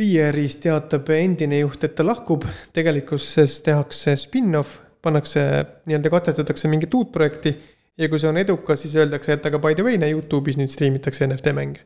PR-is 0.00 0.56
teatab 0.62 1.10
endine 1.12 1.60
juht, 1.60 1.84
et 1.84 1.94
ta 1.96 2.04
lahkub, 2.06 2.46
tegelikkuses 2.76 3.58
tehakse 3.66 4.16
spin-off, 4.20 4.78
pannakse 5.04 5.42
nii-öelda 5.88 6.12
katsetatakse 6.12 6.68
mingit 6.72 6.94
uut 6.96 7.12
projekti. 7.12 7.54
ja 8.00 8.08
kui 8.08 8.20
see 8.20 8.30
on 8.30 8.40
edukas, 8.40 8.80
siis 8.80 8.96
öeldakse, 8.96 9.34
et 9.36 9.46
aga 9.46 9.58
by 9.60 9.76
the 9.76 9.84
way, 9.84 9.98
näe 10.00 10.14
Youtube'is 10.14 10.56
nüüd 10.60 10.72
striimitakse 10.72 11.26
NFT 11.26 11.52
mänge. 11.56 11.84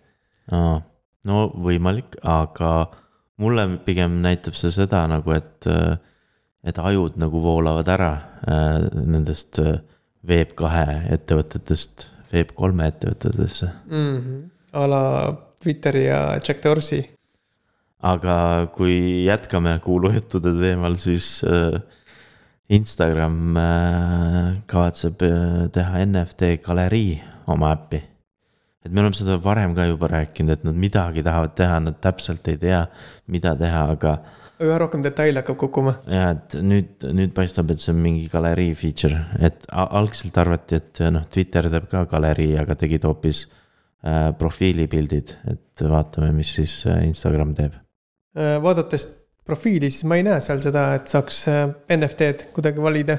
no 1.24 1.38
võimalik, 1.66 2.18
aga 2.22 2.74
mulle 3.42 3.66
pigem 3.86 4.20
näitab 4.22 4.54
see 4.58 4.70
seda 4.74 5.02
nagu, 5.10 5.34
et, 5.34 5.66
äh, 5.66 5.98
et 6.64 6.78
ajud 6.78 7.18
nagu 7.20 7.42
voolavad 7.44 7.88
ära 7.92 8.12
äh, 8.48 8.78
nendest 9.04 9.60
äh, 9.60 9.78
Web2 10.24 10.70
ettevõtetest 11.12 12.08
Web3 12.34 12.86
ettevõtetesse. 12.88 13.70
mm. 13.86 14.16
-hmm. 14.16 14.40
a 14.72 14.86
la 14.90 15.02
Twitteri 15.62 16.06
ja 16.06 16.38
Jack 16.48 16.62
Dorsey. 16.64 17.04
aga 18.04 18.66
kui 18.72 19.24
jätkame 19.24 19.78
kuulujuttude 19.80 20.52
teemal, 20.60 20.96
siis 21.00 21.44
äh, 21.44 21.80
Instagram 22.68 23.56
äh, 23.56 24.56
kavatseb 24.66 25.22
äh, 25.22 25.70
teha 25.72 26.04
NFT 26.06 26.58
galerii 26.62 27.22
oma 27.46 27.72
äppi. 27.72 28.02
et 28.84 28.92
me 28.92 29.00
oleme 29.00 29.14
seda 29.16 29.38
varem 29.44 29.74
ka 29.74 29.86
juba 29.86 30.08
rääkinud, 30.08 30.50
et 30.50 30.64
nad 30.64 30.74
midagi 30.74 31.22
tahavad 31.22 31.54
teha, 31.56 31.80
nad 31.80 31.94
täpselt 32.00 32.48
ei 32.48 32.56
tea, 32.56 32.86
mida 33.26 33.54
teha, 33.56 33.84
aga 33.96 34.18
üha 34.62 34.76
rohkem 34.78 35.02
detaile 35.02 35.42
hakkab 35.42 35.58
kukkuma. 35.64 35.96
ja 36.10 36.28
et 36.36 36.54
nüüd, 36.62 37.06
nüüd 37.16 37.34
paistab, 37.36 37.72
et 37.74 37.82
see 37.82 37.92
on 37.94 38.00
mingi 38.04 38.28
galerii 38.30 38.74
feature, 38.78 39.18
et 39.42 39.66
algselt 39.74 40.38
arvati, 40.38 40.78
et 40.80 41.02
noh, 41.14 41.26
Twitter 41.30 41.68
teeb 41.72 41.88
ka 41.90 42.04
galerii, 42.10 42.52
aga 42.60 42.76
tegid 42.78 43.06
hoopis 43.08 43.44
äh, 43.48 44.30
profiilipildid, 44.38 45.34
et 45.50 45.84
vaatame, 45.90 46.30
mis 46.36 46.54
siis 46.60 46.80
äh, 46.90 47.02
Instagram 47.08 47.54
teeb. 47.58 47.78
Äh, 48.38 48.56
vaadates 48.62 49.08
profiili, 49.44 49.90
siis 49.90 50.06
ma 50.08 50.18
ei 50.20 50.26
näe 50.26 50.42
seal 50.44 50.62
seda, 50.64 50.90
et 50.98 51.10
saaks 51.10 51.40
äh, 51.52 51.64
NFT-d 51.96 52.52
kuidagi 52.54 52.84
valida. 52.84 53.18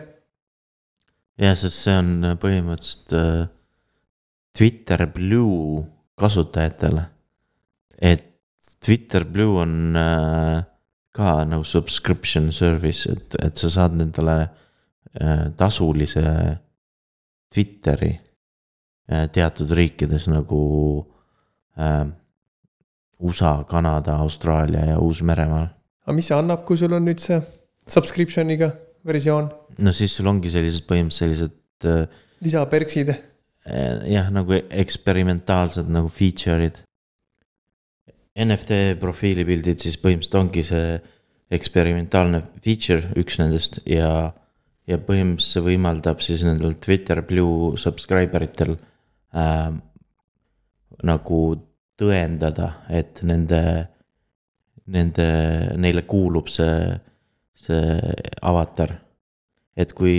ja, 1.42 1.52
sest 1.56 1.84
see 1.84 1.98
on 2.00 2.32
põhimõtteliselt 2.42 3.18
äh, 3.20 3.44
Twitter 4.56 5.04
Blue 5.12 5.84
kasutajatele. 6.16 7.10
et 8.00 8.32
Twitter 8.86 9.26
Blue 9.26 9.60
on 9.60 9.96
äh, 9.98 10.64
ka 11.16 11.40
nagu 11.48 11.64
subscription 11.68 12.52
service, 12.56 13.10
et, 13.12 13.38
et 13.40 13.58
sa 13.58 13.72
saad 13.72 13.96
endale 14.02 14.38
äh, 15.16 15.48
tasulise 15.58 16.26
Twitteri 17.56 18.12
äh, 18.12 19.28
teatud 19.32 19.72
riikides 19.78 20.28
nagu 20.32 20.62
äh, 21.80 22.06
USA, 23.24 23.62
Kanada, 23.68 24.18
Austraalia 24.20 24.90
ja 24.92 24.98
Uus-Meremaal. 25.00 25.70
aga 26.06 26.16
mis 26.18 26.28
see 26.30 26.36
annab, 26.38 26.66
kui 26.68 26.78
sul 26.78 26.94
on 26.94 27.08
nüüd 27.08 27.24
see 27.24 27.40
subscription'iga 27.90 28.74
versioon, 29.08 29.48
no 29.80 29.94
siis 29.96 30.18
sul 30.18 30.28
ongi 30.30 30.52
sellised 30.52 30.84
põhimõtteliselt 30.90 31.56
sellised 31.56 32.12
äh, 32.12 32.26
lisaperksid? 32.44 33.16
jah, 33.66 34.28
nagu 34.30 34.60
eksperimentaalsed 34.70 35.88
nagu 35.90 36.12
feature'id. 36.14 36.76
NFT 38.36 38.98
profiilipildid 39.00 39.80
siis 39.80 39.96
põhimõtteliselt 40.02 40.42
ongi 40.42 40.64
see 40.68 40.96
eksperimentaalne 41.56 42.42
feature, 42.64 43.14
üks 43.20 43.38
nendest 43.40 43.80
ja. 43.88 44.34
ja 44.90 44.98
põhimõtteliselt 45.00 45.54
see 45.54 45.64
võimaldab 45.70 46.24
siis 46.24 46.44
nendel 46.44 46.76
Twitter 46.84 47.22
Blue 47.26 47.80
subscriber 47.80 48.44
itel 48.44 48.76
äh, 48.76 49.70
nagu 51.08 51.40
tõendada, 51.96 52.68
et 52.92 53.22
nende, 53.24 53.62
nende, 54.92 55.30
neile 55.80 56.04
kuulub 56.04 56.52
see, 56.52 56.92
see 57.56 58.18
avatar. 58.44 58.98
et 59.80 59.96
kui, 59.96 60.18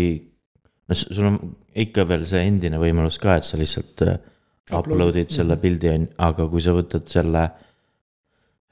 no 0.89 0.97
sul 0.97 1.29
on 1.29 1.39
ikka 1.77 2.07
veel 2.09 2.25
see 2.29 2.49
endine 2.49 2.81
võimalus 2.81 3.21
ka, 3.21 3.37
et 3.37 3.45
sa 3.45 3.61
lihtsalt 3.61 4.07
äh, 4.09 4.17
upload'id 4.73 5.37
selle 5.37 5.61
pildi, 5.61 5.93
on- 5.93 6.11
aga 6.17 6.49
kui 6.49 6.65
sa 6.65 6.73
võtad 6.77 7.05
selle 7.13 7.45
äh, 7.45 7.66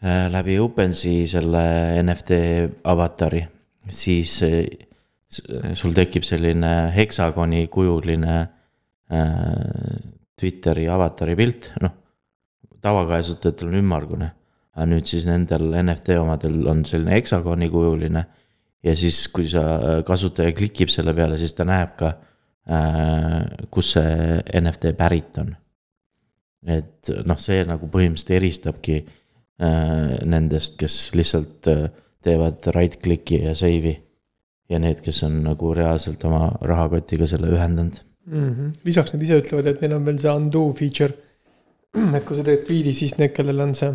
läbi 0.05 0.59
OpenSea 0.61 1.29
selle 1.29 1.63
NFT 2.03 2.39
avatari, 2.93 3.41
siis 3.89 4.37
äh, 4.45 4.67
sul 5.75 5.95
tekib 5.97 6.27
selline 6.27 6.73
heksagoni 6.95 7.67
kujuline 7.73 8.37
äh, 8.41 9.41
Twitteri 10.35 10.89
avatari 10.91 11.37
pilt, 11.39 11.71
noh. 11.81 11.95
tavakasutajatel 12.85 13.71
on 13.71 13.79
ümmargune, 13.81 14.31
aga 14.75 14.87
nüüd 14.91 15.09
siis 15.09 15.25
nendel 15.29 15.71
NFT 15.81 16.19
omadel 16.21 16.59
on 16.69 16.83
selline 16.85 17.15
heksagoni 17.15 17.71
kujuline. 17.73 18.25
ja 18.85 18.97
siis, 18.97 19.29
kui 19.33 19.49
sa, 19.49 19.65
äh, 19.79 19.99
kasutaja 20.05 20.53
klikib 20.53 20.93
selle 20.93 21.15
peale, 21.15 21.39
siis 21.41 21.57
ta 21.57 21.65
näeb 21.65 21.97
ka 21.97 22.13
äh, 22.69 23.41
kus 23.71 23.95
see 23.97 24.41
NFT 24.61 24.93
pärit 24.99 25.39
on. 25.41 25.55
et 26.67 27.13
noh, 27.25 27.39
see 27.41 27.65
nagu 27.65 27.89
põhimõtteliselt 27.89 28.37
eristabki 28.37 29.01
äh, 29.01 29.21
nendest, 30.27 30.79
kes 30.81 31.13
lihtsalt 31.15 31.69
äh, 31.71 31.85
teevad 32.25 32.65
right 32.75 32.99
click'i 33.03 33.43
ja 33.45 33.55
save'i. 33.55 34.01
ja 34.69 34.79
need, 34.81 35.03
kes 35.05 35.23
on 35.27 35.43
nagu 35.45 35.75
reaalselt 35.77 36.25
oma 36.25 36.49
rahakotiga 36.63 37.27
selle 37.27 37.53
ühendanud. 37.53 38.01
mm. 38.27 38.51
-hmm. 38.51 38.73
lisaks 38.85 39.15
nad 39.15 39.23
ise 39.23 39.39
ütlevad, 39.39 39.67
et 39.67 39.81
neil 39.81 39.93
on 39.93 40.05
veel 40.05 40.19
see 40.19 40.33
undo 40.33 40.67
feature. 40.73 41.15
et 42.17 42.25
kui 42.25 42.37
sa 42.37 42.43
teed 42.43 42.67
tweet'i, 42.67 42.93
siis 42.93 43.19
need, 43.19 43.33
kellel 43.37 43.61
on 43.61 43.75
see 43.75 43.95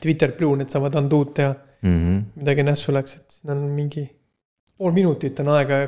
Twitter 0.00 0.32
Blue, 0.32 0.56
need 0.56 0.70
saavad 0.70 0.94
undo'd 0.94 1.34
teha. 1.34 1.54
Mm 1.82 2.00
-hmm. 2.00 2.24
midagi 2.36 2.62
nässu 2.62 2.92
läks, 2.92 3.16
et 3.16 3.30
siis 3.30 3.44
neil 3.44 3.58
on 3.58 3.70
mingi 3.74 4.10
pool 4.78 4.92
minutit 4.92 5.40
on 5.40 5.48
aega 5.54 5.84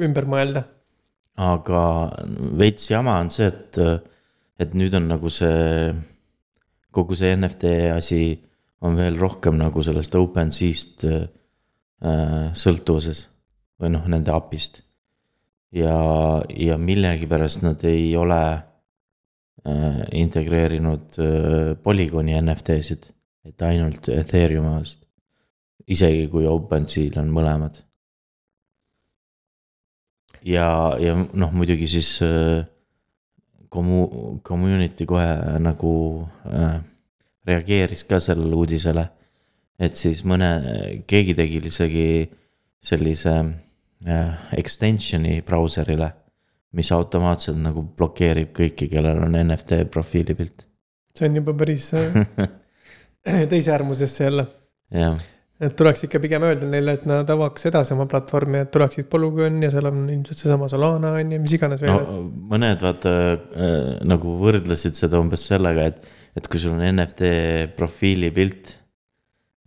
ümber 0.00 0.24
mõelda. 0.24 0.62
aga 1.36 1.82
veits 2.60 2.90
jama 2.90 3.18
on 3.20 3.30
see, 3.32 3.46
et, 3.48 3.78
et 4.60 4.74
nüüd 4.74 4.94
on 4.94 5.08
nagu 5.08 5.30
see, 5.32 5.92
kogu 6.92 7.16
see 7.18 7.34
NFT 7.36 7.76
asi 7.96 8.22
on 8.82 8.96
veel 8.98 9.18
rohkem 9.18 9.56
nagu 9.58 9.82
sellest 9.84 10.14
OpenSea'st 10.18 11.04
äh, 11.08 11.28
sõltuvuses 12.58 13.26
või 13.82 13.92
noh, 13.94 14.08
nende 14.10 14.34
API-st. 14.34 14.82
ja, 15.78 15.94
ja 16.48 16.78
millegipärast 16.78 17.64
nad 17.66 17.84
ei 17.88 18.10
ole 18.16 18.42
äh, 18.52 20.02
integreerinud 20.22 21.18
äh, 21.22 21.70
Polygoni 21.82 22.36
NFT-sid, 22.40 23.08
et 23.46 23.64
ainult 23.66 24.10
Ethereumi 24.12 24.68
omast. 24.68 25.00
isegi 25.86 26.28
kui 26.30 26.46
OpenSea'l 26.46 27.18
on 27.22 27.32
mõlemad. 27.34 27.80
ja, 30.42 30.68
ja 30.98 31.16
noh, 31.16 31.54
muidugi 31.54 31.88
siis 31.90 32.16
äh, 32.26 32.66
kommu-, 33.72 34.38
community 34.46 35.06
kohe 35.08 35.26
nagu 35.62 35.94
äh, 36.46 36.78
reageeris 37.48 38.04
ka 38.08 38.20
sellele 38.22 38.56
uudisele. 38.56 39.08
et 39.82 39.96
siis 39.98 40.20
mõne, 40.28 40.48
keegi 41.10 41.34
tegi 41.34 41.58
isegi 41.66 42.06
sellise 42.84 43.32
äh, 44.06 44.52
extension'i 44.58 45.40
brauserile, 45.42 46.12
mis 46.76 46.92
automaatselt 46.94 47.58
nagu 47.58 47.82
blokeerib 47.96 48.52
kõiki, 48.54 48.86
kellel 48.92 49.24
on 49.26 49.34
NFT 49.40 49.82
profiili 49.90 50.36
pilt. 50.38 50.66
see 51.16 51.28
on 51.28 51.40
juba 51.40 51.56
päris 51.58 51.90
äh, 51.94 52.48
teise 53.52 53.72
äärmusesse 53.74 54.30
jälle. 54.30 54.46
jah 54.90 55.18
et 55.62 55.74
tuleks 55.78 56.06
ikka 56.08 56.18
pigem 56.22 56.42
öelda 56.46 56.66
neile, 56.68 56.96
et 56.98 57.04
nad 57.06 57.28
avaks 57.30 57.68
edasi 57.70 57.94
oma 57.94 58.08
platvormi, 58.10 58.64
et 58.64 58.72
tuleksid 58.74 59.06
Polygon 59.12 59.60
ja 59.62 59.70
seal 59.70 59.86
on 59.92 60.00
ilmselt 60.10 60.40
seesama 60.40 60.68
Solana 60.70 61.14
on 61.20 61.36
ju, 61.36 61.38
mis 61.44 61.54
iganes 61.58 61.84
veel 61.84 61.94
no,. 61.94 62.18
mõned 62.50 62.82
vaata 62.82 63.12
äh, 63.36 63.76
nagu 64.08 64.34
võrdlesid 64.40 64.98
seda 64.98 65.20
umbes 65.22 65.46
sellega, 65.52 65.86
et, 65.92 66.10
et 66.38 66.50
kui 66.50 66.62
sul 66.62 66.74
on 66.74 66.82
NFT 66.88 67.30
profiili 67.78 68.32
pilt. 68.34 68.74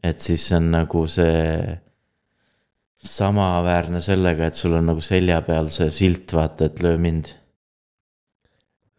et 0.04 0.22
siis 0.22 0.50
see 0.50 0.60
on 0.60 0.70
nagu 0.76 1.06
see 1.10 1.40
samaväärne 3.06 4.02
sellega, 4.04 4.50
et 4.50 4.60
sul 4.60 4.76
on 4.76 4.92
nagu 4.92 5.02
selja 5.04 5.40
peal 5.48 5.72
see 5.74 5.92
silt, 5.94 6.36
vaata, 6.36 6.68
et 6.68 6.84
löö 6.84 7.00
mind 7.00 7.32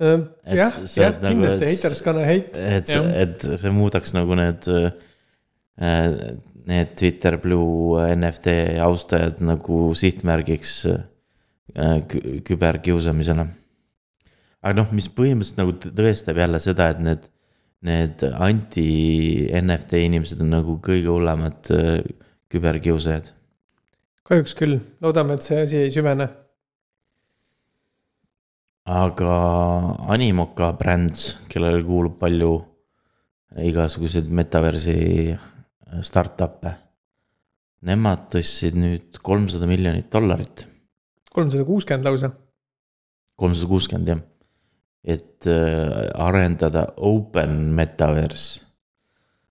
äh,. 0.00 0.26
jah, 0.48 0.80
jah, 0.96 1.16
nagu, 1.20 1.34
kindlasti 1.34 1.72
haters 1.74 2.04
gonna 2.08 2.24
hate. 2.24 2.66
et, 2.80 2.98
et 3.20 3.48
see 3.60 3.74
muudaks 3.74 4.16
nagu 4.16 4.38
need 4.38 4.70
äh, 4.72 4.92
need 6.66 6.96
Twitter 6.99 7.38
Blue 7.38 8.00
NFT 8.16 8.78
austajad 8.82 9.40
nagu 9.44 9.94
sihtmärgiks 9.94 10.73
äh, 10.90 12.02
küberkiusamisele. 12.46 13.46
aga 14.66 14.75
noh, 14.75 14.90
mis 14.96 15.06
põhimõtteliselt 15.12 15.61
nagu 15.62 15.76
tõestab 16.00 16.40
jälle 16.42 16.61
seda, 16.62 16.88
et 16.90 17.02
need, 17.02 17.28
need 17.87 18.25
anti-NFT 18.26 20.02
inimesed 20.08 20.42
on 20.42 20.50
nagu 20.56 20.78
kõige 20.82 21.12
hullemad 21.12 21.70
äh, 21.75 22.00
küberkiusajad. 22.50 23.30
kahjuks 24.26 24.58
küll, 24.58 24.80
loodame, 25.00 25.38
et 25.38 25.46
see 25.46 25.62
asi 25.62 25.82
ei 25.85 25.94
süvene. 25.94 26.28
aga 28.87 29.35
Animoca 30.14 30.73
Brands, 30.78 31.37
kellele 31.50 31.82
kuulub 31.87 32.18
palju 32.18 32.56
igasuguseid 33.56 34.26
metaversi 34.28 35.37
startup'e. 36.07 36.73
Nemad 37.87 38.26
tõstsid 38.33 38.78
nüüd 38.81 39.21
kolmsada 39.25 39.69
miljonit 39.69 40.09
dollarit. 40.12 40.66
kolmsada 41.33 41.64
kuuskümmend 41.69 42.09
lausa. 42.09 42.31
kolmsada 43.37 43.69
kuuskümmend 43.69 44.09
jah, 44.09 44.23
et 45.05 45.47
äh, 45.47 46.09
arendada 46.14 46.87
open 46.97 47.75
metaverse. 47.76 48.64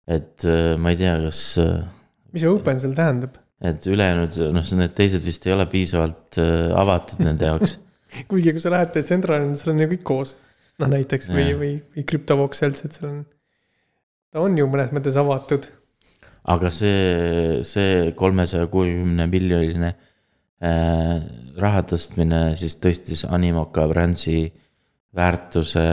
et 0.08 0.44
äh, 0.46 0.76
ma 0.78 0.92
ei 0.92 0.98
tea, 0.98 1.16
kas 1.28 1.58
äh,. 1.62 1.86
mis 2.34 2.42
see 2.42 2.52
open 2.52 2.80
seal 2.80 2.98
tähendab? 2.98 3.38
et 3.62 3.86
ülejäänud, 3.88 4.42
noh, 4.54 4.72
need 4.82 4.98
teised 4.98 5.24
vist 5.24 5.46
ei 5.48 5.54
ole 5.54 5.70
piisavalt 5.72 6.42
avatud 6.76 7.24
nende 7.24 7.48
jaoks 7.54 7.78
kuigi, 8.30 8.52
kui 8.56 8.64
sa 8.64 8.74
lähed 8.74 8.92
Decentraland, 8.96 9.56
seal 9.60 9.74
on 9.76 9.84
ju 9.84 9.90
kõik 9.94 10.04
koos. 10.08 10.36
noh, 10.82 10.92
näiteks 10.92 11.30
või, 11.32 11.48
või, 11.56 11.72
või 11.96 12.04
CryptoVoxels, 12.10 12.84
et 12.84 12.98
seal 12.98 13.10
on, 13.12 13.20
ta 14.34 14.44
on 14.44 14.58
ju 14.60 14.68
mõnes 14.68 14.92
mõttes 14.96 15.16
avatud 15.22 15.70
aga 16.46 16.70
see, 16.74 17.62
see 17.66 18.12
kolmesaja 18.18 18.68
kuuekümne 18.72 19.26
miljoniline 19.30 19.92
äh, 20.62 21.16
raha 21.58 21.84
tõstmine 21.90 22.42
siis 22.60 22.78
tõstis 22.82 23.26
Animoca 23.26 23.88
brändsi 23.90 24.44
väärtuse 25.16 25.86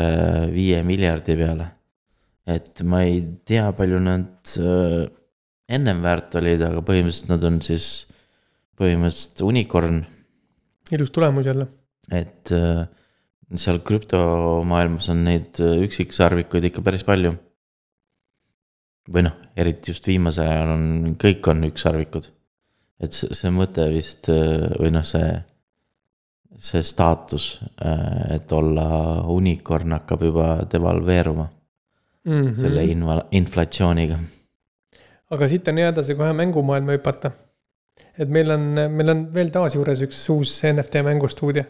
viie 0.52 0.82
miljardi 0.84 1.36
peale. 1.38 1.68
et 2.46 2.82
ma 2.82 3.04
ei 3.06 3.22
tea, 3.48 3.70
palju 3.72 4.00
nad 4.02 4.56
äh, 4.58 5.06
ennem 5.72 6.02
väärt 6.04 6.34
olid, 6.40 6.64
aga 6.66 6.82
põhimõtteliselt 6.84 7.30
nad 7.32 7.46
on 7.48 7.60
siis 7.64 7.86
põhimõtteliselt 8.76 9.44
unicorn. 9.46 10.02
ilus 10.92 11.14
tulemus 11.14 11.48
jälle. 11.48 11.68
et 12.10 12.52
äh, 12.52 12.84
seal 13.56 13.80
krüptomaailmas 13.86 15.08
on 15.12 15.24
neid 15.24 15.56
üksiksarvikuid 15.60 16.68
ikka 16.68 16.84
päris 16.84 17.08
palju 17.08 17.32
või 19.10 19.24
noh, 19.26 19.34
eriti 19.58 19.90
just 19.90 20.06
viimasel 20.06 20.46
ajal 20.46 20.74
on, 20.76 20.84
kõik 21.20 21.48
on 21.50 21.64
ükssarvikud. 21.66 22.28
et 23.02 23.14
see, 23.16 23.34
see 23.34 23.50
mõte 23.50 23.88
vist 23.90 24.28
või 24.30 24.92
noh, 24.94 25.02
see, 25.06 25.32
see 26.62 26.82
staatus, 26.86 27.56
et 28.30 28.52
olla 28.52 28.86
unicorn 29.32 29.96
hakkab 29.98 30.22
juba 30.28 30.48
devalveeruma 30.70 31.48
mm. 31.48 32.32
-hmm. 32.32 32.54
selle 32.60 32.84
inva-, 32.84 33.26
inflatsiooniga. 33.30 34.18
aga 35.30 35.48
siit 35.48 35.68
on 35.68 35.82
hea 35.82 35.88
edasi 35.88 36.14
kohe 36.14 36.32
mängumaailma 36.32 36.98
hüpata. 36.98 37.32
et 38.18 38.28
meil 38.28 38.50
on, 38.50 38.68
meil 38.90 39.08
on 39.08 39.26
veel 39.34 39.50
taas 39.50 39.74
juures 39.74 40.02
üks 40.06 40.22
uus 40.30 40.60
NFT 40.72 41.02
mängustuudio. 41.02 41.64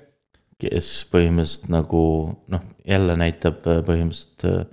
kes 0.59 0.93
põhimõtteliselt 1.15 1.73
nagu 1.73 2.05
noh, 2.49 2.63
jälle 2.85 3.17
näitab 3.17 3.65
põhimõtteliselt 3.65 4.69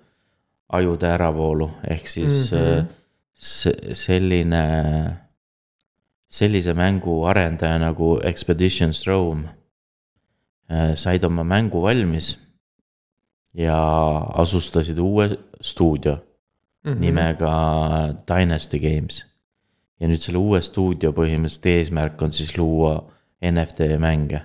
ajude 0.70 1.08
äravoolu, 1.08 1.70
ehk 1.90 2.08
siis 2.08 2.52
mm 2.52 2.58
-hmm. 2.58 3.94
selline, 3.94 4.64
sellise 6.30 6.74
mängu 6.74 7.24
arendaja 7.26 7.78
nagu 7.80 8.20
Expeditions 8.24 9.08
Rome 9.08 9.50
äh, 10.72 10.96
said 10.96 11.24
oma 11.24 11.44
mängu 11.44 11.82
valmis 11.82 12.40
ja 13.54 13.78
asustasid 14.34 14.98
uue 14.98 15.30
stuudio 15.62 16.18
mm 16.84 16.94
-hmm. 16.94 17.00
nimega 17.00 17.54
Dynasty 18.28 18.80
Games. 18.80 19.26
ja 20.00 20.08
nüüd 20.08 20.22
selle 20.22 20.38
uue 20.38 20.62
stuudio 20.62 21.12
põhimõtteliselt 21.12 21.66
eesmärk 21.66 22.22
on 22.22 22.32
siis 22.32 22.58
luua 22.58 23.12
NFT 23.52 23.80
mänge. 24.00 24.42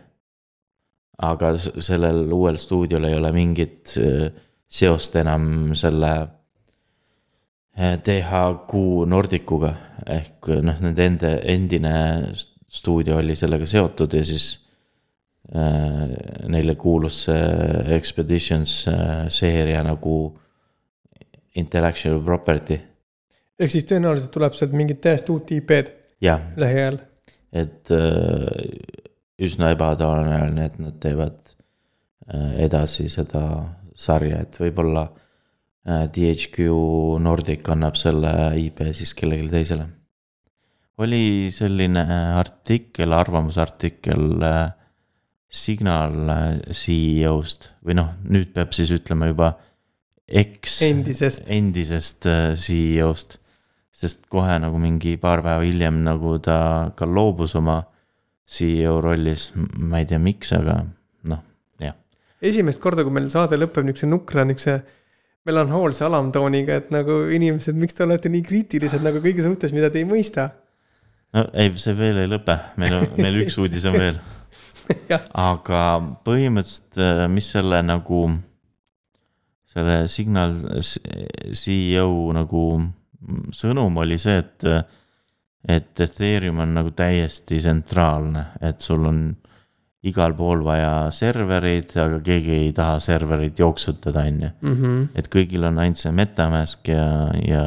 aga 1.19 1.59
sellel 1.59 2.33
uuel 2.33 2.57
stuudiol 2.57 3.05
ei 3.05 3.15
ole 3.15 3.33
mingit 3.33 3.95
äh, 3.99 4.33
seost 4.75 5.17
enam 5.21 5.75
selle 5.79 6.13
THQ 7.75 8.75
eh, 8.75 9.07
Nordicuga 9.11 9.73
ehk 10.15 10.51
noh, 10.63 10.83
nende 10.85 11.09
enda, 11.09 11.33
endine 11.51 11.95
stuudio 12.35 13.19
oli 13.21 13.37
sellega 13.39 13.67
seotud 13.67 14.15
ja 14.15 14.25
siis 14.27 14.47
äh, 15.55 16.09
neile 16.51 16.77
kuulus 16.81 17.25
see 17.29 17.97
Expeditions 17.97 18.83
äh, 18.91 19.27
seeria 19.29 19.83
nagu 19.87 20.17
intellectual 21.55 22.21
property. 22.25 22.81
ehk 23.59 23.71
siis 23.71 23.87
tõenäoliselt 23.91 24.35
tuleb 24.35 24.59
sealt 24.59 24.75
mingit 24.75 25.01
täiesti 25.05 25.33
uut 25.35 25.55
IP-d 25.55 25.95
lähiajal. 26.57 26.99
et 27.53 27.91
äh, 27.95 28.51
üsna 29.45 29.71
ebatavaline, 29.75 30.67
et 30.67 30.79
nad 30.79 30.99
teevad 31.03 31.41
äh, 32.31 32.61
edasi 32.67 33.09
seda 33.11 33.45
sarja, 33.95 34.43
et 34.45 34.57
võib-olla 34.61 35.05
äh, 35.09 36.07
DHQ 36.13 36.71
Nordic 37.23 37.69
annab 37.73 37.99
selle 37.99 38.33
IP 38.61 38.83
siis 38.97 39.15
kellelegi 39.17 39.53
teisele. 39.53 39.87
oli 40.99 41.51
selline 41.55 42.03
äh, 42.03 42.33
artikkel, 42.39 43.13
arvamusartikkel 43.13 44.43
äh, 44.43 44.65
Signal 45.55 46.33
CEO-st 46.75 47.71
või 47.87 47.95
noh, 47.95 48.11
nüüd 48.27 48.51
peab 48.57 48.73
siis 48.75 48.91
ütlema 48.91 49.29
juba 49.31 49.53
eks. 50.27 50.81
endisest. 50.83 51.45
endisest 51.47 52.27
CEO-st. 52.59 53.39
sest 53.95 54.27
kohe 54.27 54.59
nagu 54.59 54.81
mingi 54.83 55.15
paar 55.23 55.45
päeva 55.47 55.63
hiljem 55.63 56.03
nagu 56.03 56.41
ta 56.43 56.91
ka 56.97 57.07
loobus 57.07 57.55
oma 57.55 57.85
CEO 58.45 58.99
rollis, 59.01 59.53
ma 59.55 60.03
ei 60.03 60.09
tea, 60.11 60.19
miks, 60.21 60.51
aga 60.53 60.83
esimest 62.43 62.81
korda, 62.83 63.05
kui 63.05 63.15
meil 63.15 63.31
saade 63.33 63.59
lõpeb 63.59 63.87
niisuguse 63.87 64.11
nukra, 64.11 64.45
niisuguse 64.49 64.81
melanhoolse 65.45 66.05
alamtooniga, 66.07 66.79
et 66.81 66.93
nagu 66.95 67.25
inimesed, 67.37 67.77
miks 67.77 67.97
te 67.97 68.07
olete 68.07 68.31
nii 68.33 68.45
kriitilised 68.47 69.05
nagu 69.05 69.21
kõige 69.25 69.45
suhtes, 69.45 69.75
mida 69.77 69.93
te 69.93 70.01
ei 70.01 70.09
mõista? 70.09 70.51
no 71.35 71.45
ei, 71.53 71.73
see 71.81 71.97
veel 71.99 72.23
ei 72.23 72.31
lõpe, 72.31 72.57
meil 72.81 72.97
on, 72.97 73.07
meil 73.19 73.43
üks 73.45 73.59
uudis 73.61 73.85
on 73.91 73.99
veel. 73.99 74.21
Aga 75.51 75.85
põhimõtteliselt, 76.27 76.99
äh, 77.01 77.25
mis 77.33 77.49
selle 77.55 77.81
nagu, 77.85 78.27
selle 79.73 80.05
Signal 80.13 80.59
CEO 81.57 82.11
nagu 82.37 82.67
sõnum 83.57 83.97
oli 84.03 84.19
see, 84.21 84.37
et, 84.43 84.67
et 85.77 86.05
Ethereum 86.07 86.61
on 86.65 86.77
nagu 86.77 86.93
täiesti 86.97 87.59
tsentraalne, 87.63 88.47
et 88.65 88.85
sul 88.85 89.09
on 89.09 89.25
igal 90.05 90.35
pool 90.37 90.63
vaja 90.67 91.11
servereid, 91.15 91.95
aga 92.01 92.21
keegi 92.25 92.57
ei 92.67 92.73
taha 92.77 92.99
serverit 93.03 93.61
jooksutada, 93.61 94.27
on 94.29 94.41
ju. 94.45 94.51
Mhm. 94.63 95.05
et 95.17 95.31
kõigil 95.33 95.65
on 95.65 95.79
ainult 95.83 96.01
see 96.01 96.13
metamask 96.13 96.89
ja, 96.89 97.07
ja, 97.41 97.65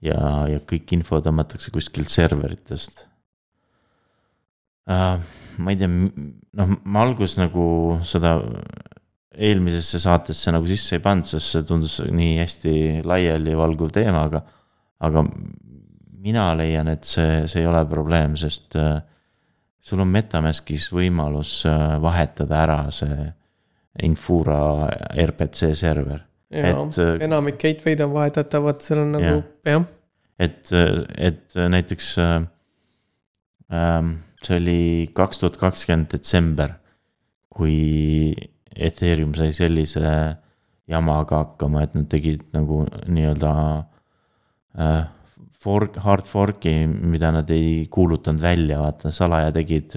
ja, 0.00 0.20
ja 0.52 0.60
kõik 0.68 0.94
info 0.98 1.20
tõmmatakse 1.24 1.74
kuskilt 1.74 2.12
serveritest 2.12 3.06
uh,. 4.86 5.18
ma 5.62 5.74
ei 5.74 5.78
tea, 5.78 5.90
noh, 5.90 6.76
ma 6.84 7.04
alguses 7.04 7.36
nagu 7.40 7.64
seda 8.08 8.38
eelmisesse 9.32 10.00
saatesse 10.02 10.52
nagu 10.52 10.66
sisse 10.68 10.96
ei 10.96 11.04
pannud, 11.04 11.28
sest 11.28 11.54
see 11.54 11.66
tundus 11.68 11.98
nii 12.04 12.36
hästi 12.40 12.74
laialivalguv 13.08 13.92
teema, 13.94 14.26
aga, 14.28 14.42
aga 15.04 15.24
mina 16.22 16.50
leian, 16.58 16.90
et 16.92 17.06
see, 17.08 17.42
see 17.50 17.62
ei 17.62 17.68
ole 17.68 17.82
probleem, 17.90 18.36
sest 18.38 18.76
uh, 18.78 19.00
sul 19.82 20.02
on 20.02 20.10
Metamaskis 20.12 20.88
võimalus 20.94 21.62
äh, 21.68 21.96
vahetada 22.02 22.60
ära 22.62 22.82
see 22.94 23.26
Infura 24.06 24.88
RPC 25.26 25.74
server. 25.76 26.22
Et, 26.52 26.98
äh, 27.00 27.16
enamik 27.24 27.58
gateway'd 27.60 28.02
on 28.04 28.14
vahetatavad, 28.14 28.80
seal 28.84 29.02
on 29.04 29.16
nagu 29.16 29.34
jah, 29.66 29.86
et, 30.42 30.72
et 30.72 31.56
näiteks 31.56 32.12
äh, 32.20 32.36
ähm, 33.72 34.14
see 34.44 34.58
oli 34.60 34.82
kaks 35.16 35.42
tuhat 35.42 35.58
kakskümmend 35.60 36.12
detsember, 36.12 36.76
kui 37.52 38.32
Ethereum 38.72 39.34
sai 39.36 39.52
sellise 39.56 40.12
jamaga 40.90 41.42
hakkama, 41.44 41.84
et 41.84 41.96
nad 41.96 42.08
tegid 42.10 42.44
nagu 42.56 42.82
nii-öelda 43.06 43.52
äh, 44.78 45.02
fork, 45.62 45.96
hard 46.02 46.26
fork'i, 46.26 46.74
mida 46.86 47.30
nad 47.34 47.50
ei 47.54 47.86
kuulutanud 47.92 48.42
välja, 48.42 48.80
vaata, 48.82 49.12
salaja 49.14 49.52
tegid, 49.54 49.94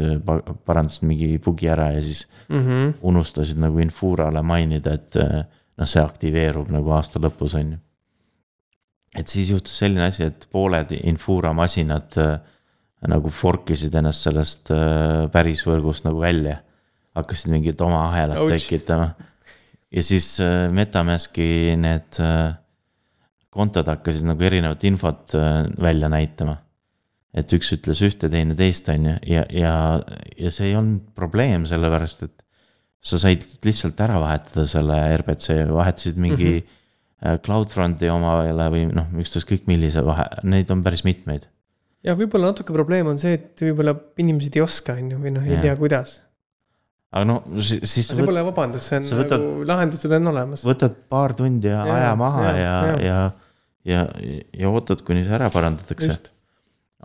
parandasid 0.65 1.07
mingi 1.09 1.29
bugi 1.41 1.69
ära 1.71 1.91
ja 1.95 2.01
siis 2.05 2.25
mm. 2.49 2.61
-hmm. 2.61 2.93
unustasid 3.01 3.59
nagu 3.61 3.81
Infurale 3.81 4.41
mainida, 4.45 4.93
et 4.93 5.17
noh, 5.17 5.89
see 5.89 6.03
aktiveerub 6.03 6.71
nagu 6.73 6.93
aasta 6.95 7.21
lõpus, 7.21 7.57
on 7.59 7.75
ju. 7.75 7.79
et 9.15 9.31
siis 9.31 9.49
juhtus 9.53 9.77
selline 9.79 10.05
asi, 10.07 10.27
et 10.29 10.47
pooled 10.51 10.91
Infura 11.03 11.53
masinad 11.53 12.17
äh, 12.21 12.35
nagu 13.07 13.29
fork 13.29 13.69
isid 13.75 13.95
ennast 13.95 14.27
sellest 14.27 14.71
äh, 14.73 15.25
päris 15.31 15.65
võrgust 15.67 16.05
nagu 16.05 16.19
välja. 16.19 16.61
hakkasid 17.15 17.47
mingit 17.47 17.81
oma 17.81 18.09
ahelat 18.09 18.49
tekitama. 18.51 19.13
ja 19.91 20.03
siis 20.03 20.37
Metamaski 20.71 21.75
need 21.79 22.19
kontod 23.55 23.87
hakkasid 23.89 24.27
nagu 24.27 24.45
erinevat 24.45 24.83
infot 24.87 25.35
äh, 25.39 25.65
välja 25.81 26.11
näitama. 26.11 26.59
et 27.35 27.51
üks 27.51 27.73
ütles 27.75 27.99
ühte, 28.05 28.29
teine 28.31 28.55
teist, 28.55 28.87
on 28.87 29.09
ju, 29.09 29.13
ja, 29.27 29.41
ja, 29.51 29.73
ja 30.39 30.51
see 30.55 30.69
ei 30.69 30.75
olnud 30.79 31.09
probleem, 31.19 31.65
sellepärast 31.67 32.23
et 32.23 32.45
sa 33.05 33.19
said 33.21 33.43
lihtsalt 33.65 33.99
ära 34.01 34.17
vahetada 34.21 34.65
selle 34.69 34.97
RBC, 35.19 35.65
vahetasid 35.73 36.17
mingi 36.21 36.51
mm 36.53 36.61
-hmm. 36.61 37.41
CloudFronti 37.45 38.09
omale 38.11 38.69
või 38.73 38.85
noh, 38.91 39.07
ükstaskõik 39.21 39.69
millise 39.71 40.03
vahe, 40.05 40.25
neid 40.43 40.71
on 40.71 40.83
päris 40.83 41.03
mitmeid. 41.03 41.47
ja 42.03 42.15
võib-olla 42.15 42.51
natuke 42.51 42.73
probleem 42.73 43.07
on 43.07 43.17
see, 43.17 43.33
et 43.33 43.61
võib-olla 43.61 43.95
inimesed 44.17 44.55
ei 44.55 44.61
oska, 44.61 44.93
on 44.93 45.11
ju, 45.11 45.19
või 45.19 45.31
noh, 45.37 45.43
ei 45.43 45.55
Jah. 45.55 45.61
tea, 45.61 45.75
kuidas. 45.75 46.21
aga 47.11 47.25
no 47.25 47.43
siis, 47.59 48.07
see 48.07 48.25
pole 48.25 48.43
vabandus, 48.43 48.87
see 48.89 48.97
on 48.97 49.03
võtad- 49.03 49.39
nagu 49.39 49.65
lahendused 49.65 50.11
on 50.11 50.27
olemas. 50.27 50.65
võtad 50.65 50.95
paar 51.09 51.33
tundi 51.33 51.67
ja 51.67 51.85
Jaa, 51.85 51.95
aja 51.95 52.15
maha 52.15 52.43
ja, 52.43 52.55
ja, 52.57 52.75
jaa. 52.85 52.99
ja, 53.01 53.31
ja, 53.85 54.05
ja 54.57 54.69
ootad, 54.69 55.01
kuni 55.05 55.23
see 55.25 55.35
ära 55.37 55.49
parandatakse. 55.53 56.17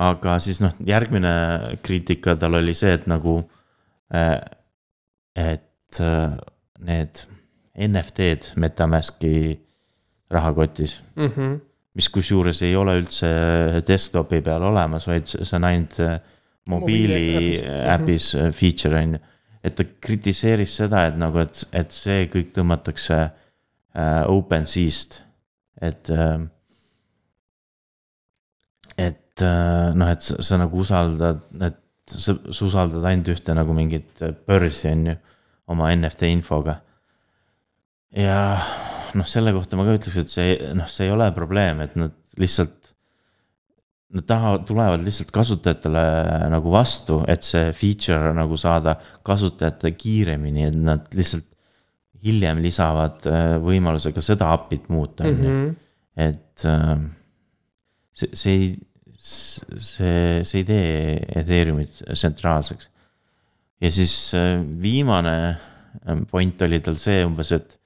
aga 0.01 0.39
siis 0.41 0.61
noh, 0.65 0.73
järgmine 0.87 1.33
kriitika 1.85 2.37
tal 2.41 2.55
oli 2.61 2.75
see, 2.75 2.93
et 2.97 3.07
nagu 3.11 3.39
äh, 4.15 4.39
et 5.37 6.01
äh, 6.01 6.37
need 6.81 7.21
NFT-d 7.81 8.55
Metamaski 8.57 9.59
rahakotis, 10.31 11.01
Mhm. 11.17 11.61
mis 11.95 12.09
kusjuures 12.09 12.63
ei 12.63 12.77
ole 12.77 12.95
üldse 13.01 13.27
desktopi 13.87 14.41
peal 14.47 14.63
olemas, 14.63 15.07
vaid 15.11 15.27
see 15.27 15.57
on 15.57 15.65
ainult 15.65 15.99
äh, 16.01 16.21
mobiili 16.69 17.59
äpis 17.91 18.35
äh, 18.39 18.53
feature 18.55 18.99
on 19.03 19.13
ju. 19.15 19.21
et 19.65 19.75
ta 19.77 19.85
kritiseeris 20.01 20.77
seda, 20.77 21.07
et 21.11 21.17
nagu, 21.21 21.39
et, 21.43 21.65
et 21.73 21.91
see 21.93 22.29
kõik 22.33 22.53
tõmmatakse 22.57 23.19
äh, 23.21 24.23
OpenSea'st, 24.31 25.19
et 25.83 26.11
äh, 26.15 26.39
et 29.41 29.47
äh, 29.47 29.95
noh, 29.97 30.11
et 30.13 30.21
sa, 30.25 30.37
sa 30.45 30.59
nagu 30.61 30.81
usaldad, 30.83 31.41
et 31.65 31.79
sa, 32.13 32.35
sa 32.37 32.67
usaldad 32.67 33.05
ainult 33.09 33.31
ühte 33.33 33.55
nagu 33.57 33.75
mingit 33.77 34.21
börsi, 34.47 34.91
on 34.93 35.07
ju, 35.13 35.17
oma 35.71 35.91
NFT 35.95 36.29
infoga. 36.35 36.81
ja 38.17 38.59
noh, 39.15 39.27
selle 39.27 39.53
kohta 39.55 39.79
ma 39.79 39.87
ka 39.87 39.95
ütleks, 39.97 40.19
et 40.21 40.31
see 40.33 40.57
noh, 40.77 40.89
see 40.91 41.07
ei 41.09 41.15
ole 41.15 41.31
probleem, 41.37 41.81
et 41.87 41.97
nad 41.99 42.15
lihtsalt. 42.41 42.77
Nad 44.11 44.25
tahavad, 44.27 44.65
tulevad 44.67 45.05
lihtsalt 45.07 45.29
kasutajatele 45.31 46.01
nagu 46.51 46.73
vastu, 46.75 47.21
et 47.31 47.47
see 47.47 47.69
feature 47.79 48.33
nagu 48.35 48.57
saada 48.59 48.97
kasutajate 49.23 49.93
kiiremini, 49.95 50.65
et 50.67 50.75
nad 50.75 51.07
lihtsalt 51.15 51.47
hiljem 52.27 52.59
lisavad 52.59 53.23
äh, 53.31 53.55
võimaluse 53.63 54.11
ka 54.13 54.21
seda 54.25 54.51
API-t 54.57 54.91
muuta, 54.91 55.25
on 55.31 55.39
ju 55.39 55.53
Mhm. 55.53 55.77
et 56.27 56.65
äh, 56.67 56.99
see, 58.13 58.35
see 58.35 58.57
ei, 58.57 58.67
see, 59.21 60.45
see 60.45 60.63
ei 60.63 60.65
tee 60.65 61.41
Ethereumit 61.41 62.01
tsentraalseks. 62.13 62.91
ja 63.81 63.91
siis 63.93 64.33
äh, 64.35 64.61
viimane 64.83 65.35
äh, 65.49 66.23
point 66.31 66.63
oli 66.63 66.81
tal 66.81 66.97
see 67.01 67.25
umbes, 67.25 67.53
et, 67.53 67.77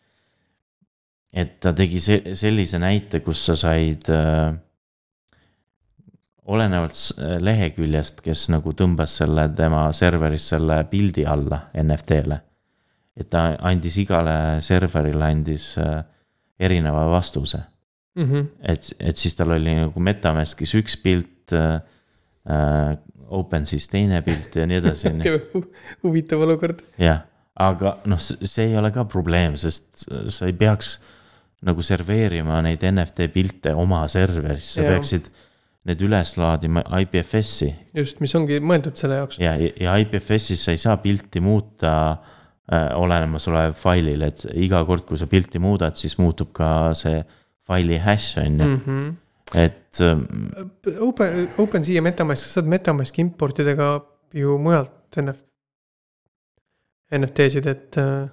et 1.32 1.58
ta 1.60 1.72
tegi 1.74 2.00
se 2.00 2.20
sellise 2.34 2.78
näite, 2.82 3.20
kus 3.20 3.44
sa 3.46 3.56
said 3.58 4.08
äh, 4.12 4.54
olenevalt 6.44 6.96
leheküljest, 7.40 8.20
kes 8.20 8.48
nagu 8.52 8.74
tõmbas 8.76 9.14
selle 9.22 9.46
tema 9.56 9.86
serveris 9.96 10.50
selle 10.52 10.82
pildi 10.90 11.24
alla 11.26 11.68
NFT-le. 11.80 12.40
et 13.16 13.30
ta 13.30 13.54
andis 13.62 13.96
igale 14.02 14.60
serverile 14.60 15.30
andis 15.30 15.76
äh, 15.78 16.02
erineva 16.58 17.06
vastuse 17.10 17.62
Mhm. 18.14 18.46
et, 18.62 18.92
et 19.00 19.18
siis 19.18 19.34
tal 19.34 19.56
oli 19.56 19.72
nagu 19.74 20.00
Metamaskis 20.00 20.74
üks 20.78 20.94
pilt 21.02 21.54
äh, 21.56 21.80
äh, 22.46 22.92
OpenSea's 23.34 23.88
teine 23.90 24.20
pilt 24.22 24.54
ja 24.54 24.66
nii 24.70 24.78
edasi, 24.78 25.10
huvitav 26.04 26.44
olukord. 26.46 26.84
jah, 27.00 27.24
aga 27.58 27.96
noh, 28.10 28.20
see 28.20 28.68
ei 28.68 28.76
ole 28.78 28.92
ka 28.94 29.06
probleem, 29.10 29.56
sest 29.58 30.06
sa 30.30 30.46
ei 30.46 30.54
peaks 30.58 30.98
nagu 31.64 31.82
serveerima 31.82 32.60
neid 32.64 32.84
NFT 32.86 33.30
pilte 33.34 33.72
oma 33.74 34.04
serveris, 34.12 34.74
sa 34.76 34.84
peaksid 34.86 35.30
need 35.88 36.00
üles 36.04 36.36
laadima 36.40 36.84
IPFS-i 37.02 37.70
just, 37.96 38.20
mis 38.24 38.34
ongi 38.36 38.60
mõeldud 38.60 38.96
selle 39.00 39.20
jaoks. 39.22 39.40
ja, 39.42 39.56
ja 39.58 39.96
IPFS-is 40.04 40.64
sa 40.64 40.74
ei 40.76 40.80
saa 40.80 40.96
pilti 41.02 41.42
muuta 41.44 41.94
äh, 42.12 42.92
olemasolevale 42.96 43.74
failile, 43.76 44.30
et 44.32 44.46
iga 44.54 44.84
kord, 44.88 45.04
kui 45.08 45.20
sa 45.20 45.28
pilti 45.30 45.60
muudad, 45.62 45.96
siis 45.98 46.16
muutub 46.20 46.52
ka 46.56 46.68
see 46.98 47.18
faili 47.66 47.98
hash 47.98 48.38
on 48.42 48.58
ju, 48.60 48.66
Mhm. 48.76 49.16
et 49.54 50.00
ähm, 50.00 50.24
Open, 51.00 51.48
OpenSea 51.58 51.94
ja 51.94 52.02
Metamask, 52.02 52.42
sa 52.46 52.60
saad 52.60 52.66
Metamaski 52.70 53.20
importida 53.24 53.74
ka 53.78 53.88
ju 54.34 54.58
mujalt 54.58 55.16
NF, 55.22 55.38
NFT-sid, 57.14 57.66
et. 57.70 57.96
äh, 58.00 58.28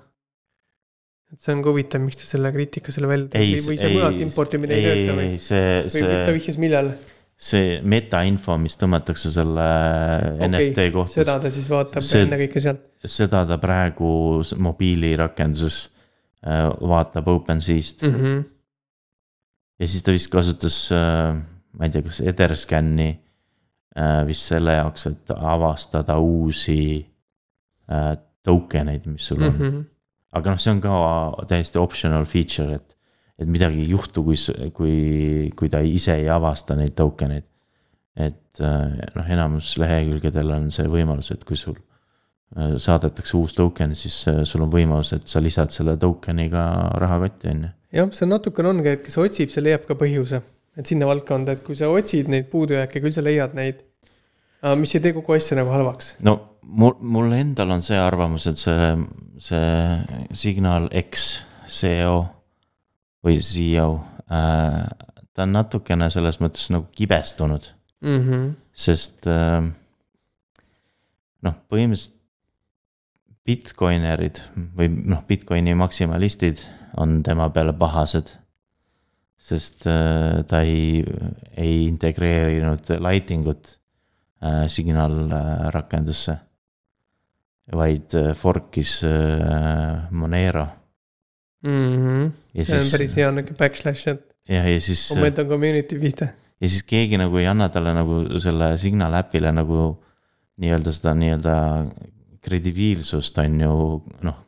et 1.31 1.39
see 1.45 1.53
on 1.55 1.61
ka 1.63 1.71
huvitav, 1.71 2.01
miks 2.03 2.17
ta 2.19 2.25
selle 2.27 2.49
kriitika 2.51 2.91
selle 2.91 3.07
välja 3.07 3.29
ei, 3.39 3.53
tõi 3.55 3.61
või 3.69 3.77
see 3.79 3.91
mujalt 3.93 4.19
importimine 4.25 4.75
ei 4.75 4.83
tööta 4.83 5.13
või? 5.15 5.27
see, 5.39 5.67
või 5.85 6.01
ta 6.03 6.25
see, 6.25 6.33
vihjas 6.35 6.57
millal? 6.59 6.89
see 7.41 7.77
metainfo, 7.87 8.57
mis 8.59 8.75
tõmmatakse 8.81 9.31
selle 9.31 9.67
okay, 10.33 10.49
NFT 10.49 10.89
kohta, 10.91 11.13
seda 11.21 11.37
ta 11.45 11.51
siis 11.55 11.69
vaatab 11.71 12.03
see- 12.03 12.25
ennekõike 12.25 12.59
sealt. 12.65 12.83
seda 13.07 13.45
ta 13.47 13.57
praegu 13.63 14.11
mobiilirakenduses 14.67 15.77
äh, 16.43 16.67
vaatab 16.91 17.31
OpenSea'st 17.37 18.03
mm. 18.09 18.17
-hmm. 18.19 18.43
Ja 19.81 19.89
siis 19.89 20.05
ta 20.05 20.13
vist 20.13 20.29
kasutas 20.31 20.77
äh, 20.93 21.33
ma 21.77 21.87
ei 21.87 21.93
tea, 21.93 22.05
kas 22.05 22.21
Etherscan'i 22.25 23.09
äh, 23.11 24.21
vist 24.27 24.51
selle 24.51 24.77
jaoks, 24.77 25.07
et 25.09 25.33
avastada 25.35 26.17
uusi 26.21 26.81
äh, 27.01 28.13
token 28.45 28.91
eid, 28.93 29.07
mis 29.09 29.27
sul 29.27 29.41
on 29.41 29.51
mm. 29.51 29.61
Mm 29.61 29.69
-hmm. 29.69 29.85
aga 30.37 30.53
noh, 30.53 30.61
see 30.61 30.73
on 30.73 30.81
ka 30.81 30.95
täiesti 31.49 31.79
optional 31.79 32.25
feature, 32.25 32.75
et, 32.75 32.97
et 33.39 33.47
midagi 33.47 33.81
ei 33.81 33.89
juhtu, 33.89 34.23
kui, 34.23 34.37
kui, 34.73 35.51
kui 35.55 35.69
ta 35.69 35.79
ise 35.79 36.15
ei 36.15 36.29
avasta 36.29 36.75
neid 36.75 36.95
token 36.95 37.37
eid. 37.37 37.47
et 38.15 38.59
noh, 39.15 39.29
enamus 39.29 39.77
lehekülgedel 39.79 40.49
on 40.51 40.71
see 40.71 40.83
võimalus, 40.87 41.31
et 41.31 41.43
kui 41.47 41.55
sul 41.55 41.77
saadetakse 42.77 43.37
uus 43.37 43.53
token, 43.55 43.95
siis 43.95 44.25
sul 44.43 44.61
on 44.65 44.71
võimalus, 44.71 45.13
et 45.15 45.27
sa 45.27 45.39
lisad 45.39 45.71
selle 45.71 45.95
token'i 45.97 46.49
ka 46.51 46.63
rahakotti, 46.99 47.47
on 47.47 47.61
ju. 47.63 47.69
Jah, 47.95 48.09
see 48.15 48.29
natukene 48.29 48.71
ongi, 48.71 48.95
et 48.95 49.05
kes 49.05 49.17
otsib, 49.21 49.51
see 49.53 49.63
leiab 49.63 49.85
ka 49.87 49.97
põhjuse. 49.99 50.41
et 50.79 50.87
sinna 50.87 51.07
valdkonda, 51.09 51.51
et 51.51 51.63
kui 51.65 51.75
sa 51.75 51.89
otsid 51.91 52.29
neid 52.31 52.47
puudujääke, 52.51 53.01
küll 53.03 53.15
sa 53.15 53.23
leiad 53.23 53.55
neid. 53.57 53.83
mis 54.77 54.93
ei 54.95 55.01
tee 55.01 55.13
kogu 55.13 55.33
asja 55.33 55.57
nagu 55.57 55.73
halvaks. 55.73 56.15
no 56.19 56.37
mul, 56.61 56.95
mul 57.01 57.33
endal 57.35 57.71
on 57.75 57.81
see 57.81 57.99
arvamus, 57.99 58.47
et 58.47 58.61
see, 58.61 58.91
see 59.41 60.37
Signal 60.37 60.89
X 61.01 61.31
CEO 61.71 62.23
või 63.25 63.41
CEO 63.45 63.93
äh,, 64.31 64.87
ta 65.31 65.45
on 65.45 65.53
natukene 65.55 66.09
selles 66.11 66.39
mõttes 66.43 66.69
nagu 66.73 66.87
kibestunud, 66.95 67.67
mm. 68.03 68.17
-hmm. 68.23 68.49
sest 68.73 69.27
äh, 69.29 69.61
noh, 71.41 71.61
põhimõtteliselt 71.69 72.17
Bitcoinerid 73.41 74.37
või 74.77 74.91
noh, 75.09 75.23
Bitcoini 75.27 75.73
maksimalistid 75.75 76.61
on 76.97 77.21
tema 77.23 77.49
peale 77.49 77.73
pahased. 77.73 78.37
sest 79.41 79.87
äh, 79.89 80.43
ta 80.47 80.61
ei, 80.61 81.01
ei 81.57 81.87
integreerinud 81.87 82.91
lighting 83.01 83.47
ut 83.49 83.71
äh, 84.43 84.67
Signal 84.69 85.31
äh, 85.31 85.69
vaid 87.71 88.13
fork'is 88.35 88.99
Monero 90.11 90.67
Mm 91.61 91.93
-hmm. 91.95 92.31
ja 92.53 92.65
see 92.65 92.75
on 92.75 92.81
siis 92.81 92.91
päris 92.91 93.15
hea 93.15 93.31
niuke 93.31 93.53
backslash, 93.53 94.07
et 94.07 94.21
jah, 94.49 94.65
ja 94.65 94.79
siis, 94.81 95.11
ma 95.13 95.27
mõtlen 95.27 95.47
community 95.47 95.99
pihta. 95.99 96.27
ja 96.61 96.69
siis 96.69 96.83
keegi 96.83 97.19
nagu 97.21 97.37
ei 97.37 97.45
anna 97.45 97.69
talle 97.69 97.93
nagu 97.93 98.39
selle 98.41 98.77
Signal 98.81 99.13
äpile 99.13 99.51
nagu 99.53 99.81
nii-öelda 100.57 100.91
seda 100.91 101.13
nii-öelda 101.13 101.55
kredibiilsust 102.41 103.37
on 103.37 103.61
ju 103.61 103.75
noh, 104.25 104.39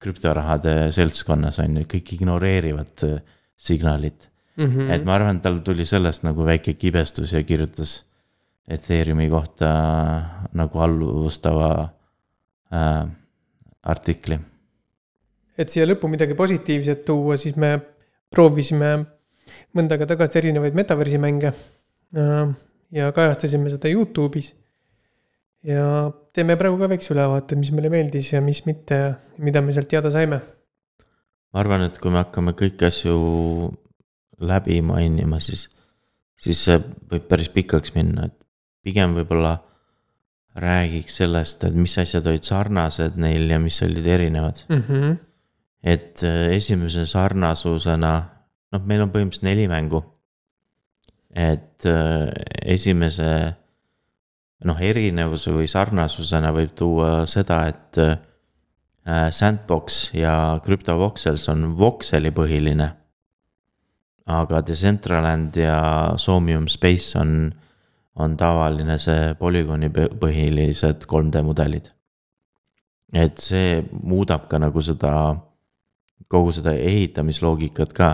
krüptorahade 0.00 0.74
seltskonnas 0.94 1.60
on 1.62 1.80
ju, 1.80 1.86
kõik 1.94 2.14
ignoreerivad 2.16 3.06
äh, 3.06 3.20
signalit. 3.56 4.28
Mm 4.56 4.66
-hmm. 4.66 4.90
et 4.92 5.04
ma 5.04 5.14
arvan, 5.14 5.36
et 5.36 5.42
tal 5.42 5.58
tuli 5.64 5.84
sellest 5.84 6.22
nagu 6.22 6.44
väike 6.44 6.74
kibestus 6.74 7.32
ja 7.32 7.42
kirjutas 7.42 8.04
Ethereumi 8.68 9.28
kohta 9.30 9.68
nagu 10.52 10.78
alluvustava 10.78 11.88
äh, 12.72 13.08
artikli. 13.82 14.38
et 15.58 15.68
siia 15.68 15.86
lõppu 15.86 16.08
midagi 16.08 16.34
positiivset 16.34 17.04
tuua, 17.04 17.36
siis 17.36 17.56
me 17.56 17.80
proovisime 18.30 19.06
mõnda 19.76 19.96
aega 19.96 20.06
tagasi 20.06 20.38
erinevaid 20.38 20.74
metaversi 20.74 21.18
mänge. 21.18 21.52
ja 22.90 23.12
kajastasime 23.12 23.70
seda 23.70 23.88
Youtube'is. 23.88 24.54
Ja 25.66 25.84
teeme 26.34 26.56
praegu 26.60 26.78
ka 26.80 26.88
väikse 26.90 27.12
ülevaate, 27.14 27.58
mis 27.58 27.72
meile 27.74 27.90
meeldis 27.92 28.32
ja 28.32 28.40
mis 28.44 28.62
mitte 28.68 28.96
ja 28.96 29.10
mida 29.38 29.62
me 29.64 29.74
sealt 29.76 29.90
teada 29.90 30.12
saime. 30.12 30.40
ma 31.52 31.60
arvan, 31.60 31.84
et 31.88 31.98
kui 31.98 32.12
me 32.12 32.22
hakkame 32.22 32.54
kõiki 32.58 32.86
asju 32.86 33.16
läbi 34.40 34.80
mainima, 34.86 35.40
siis, 35.42 35.66
siis 36.40 36.62
see 36.64 36.78
võib 37.10 37.26
päris 37.28 37.50
pikaks 37.52 37.92
minna, 37.96 38.30
et 38.30 38.36
pigem 38.86 39.16
võib-olla 39.18 39.58
räägiks 40.60 41.20
sellest, 41.20 41.64
et 41.66 41.76
mis 41.76 41.96
asjad 42.00 42.26
olid 42.26 42.46
sarnased 42.46 43.18
neil 43.20 43.50
ja 43.50 43.58
mis 43.62 43.82
olid 43.86 44.06
erinevad. 44.06 44.64
mm. 44.68 44.82
-hmm. 44.88 45.18
et 45.82 46.22
äh, 46.24 46.54
esimese 46.56 47.06
sarnasusena, 47.06 48.14
noh, 48.72 48.82
meil 48.84 49.02
on 49.02 49.10
põhimõtteliselt 49.10 49.48
neli 49.48 49.68
mängu. 49.68 50.04
et 51.30 51.86
äh, 51.86 52.28
esimese 52.64 53.59
noh, 54.68 54.80
erinevuse 54.80 55.52
või 55.54 55.68
sarnasusena 55.70 56.52
võib 56.54 56.74
tuua 56.76 57.24
seda, 57.30 57.62
et 57.70 58.00
äh, 58.02 59.28
Sandbox 59.32 60.10
ja 60.14 60.60
CryptoVoxels 60.64 61.48
on 61.52 61.70
voxeli 61.78 62.32
põhiline. 62.36 62.96
aga 64.30 64.60
Decentraland 64.62 65.56
ja 65.56 66.12
Somium 66.16 66.68
Space 66.68 67.18
on, 67.18 67.50
on 68.14 68.36
tavaline 68.36 68.98
see 68.98 69.32
polügooni 69.34 69.88
põ- 69.90 70.12
põhilised 70.20 71.06
3D 71.08 71.42
mudelid. 71.42 71.90
et 73.12 73.38
see 73.38 73.82
muudab 74.02 74.46
ka 74.48 74.58
nagu 74.58 74.80
seda, 74.80 75.34
kogu 76.28 76.52
seda 76.52 76.74
ehitamisloogikat 76.74 77.92
ka. 77.92 78.10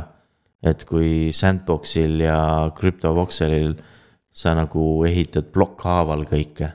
et 0.62 0.84
kui 0.84 1.32
Sandboxil 1.32 2.20
ja 2.20 2.70
CryptoVoxelil 2.78 3.76
sa 4.36 4.52
nagu 4.56 4.82
ehitad 5.08 5.48
plokkhaaval 5.52 6.26
kõike. 6.28 6.72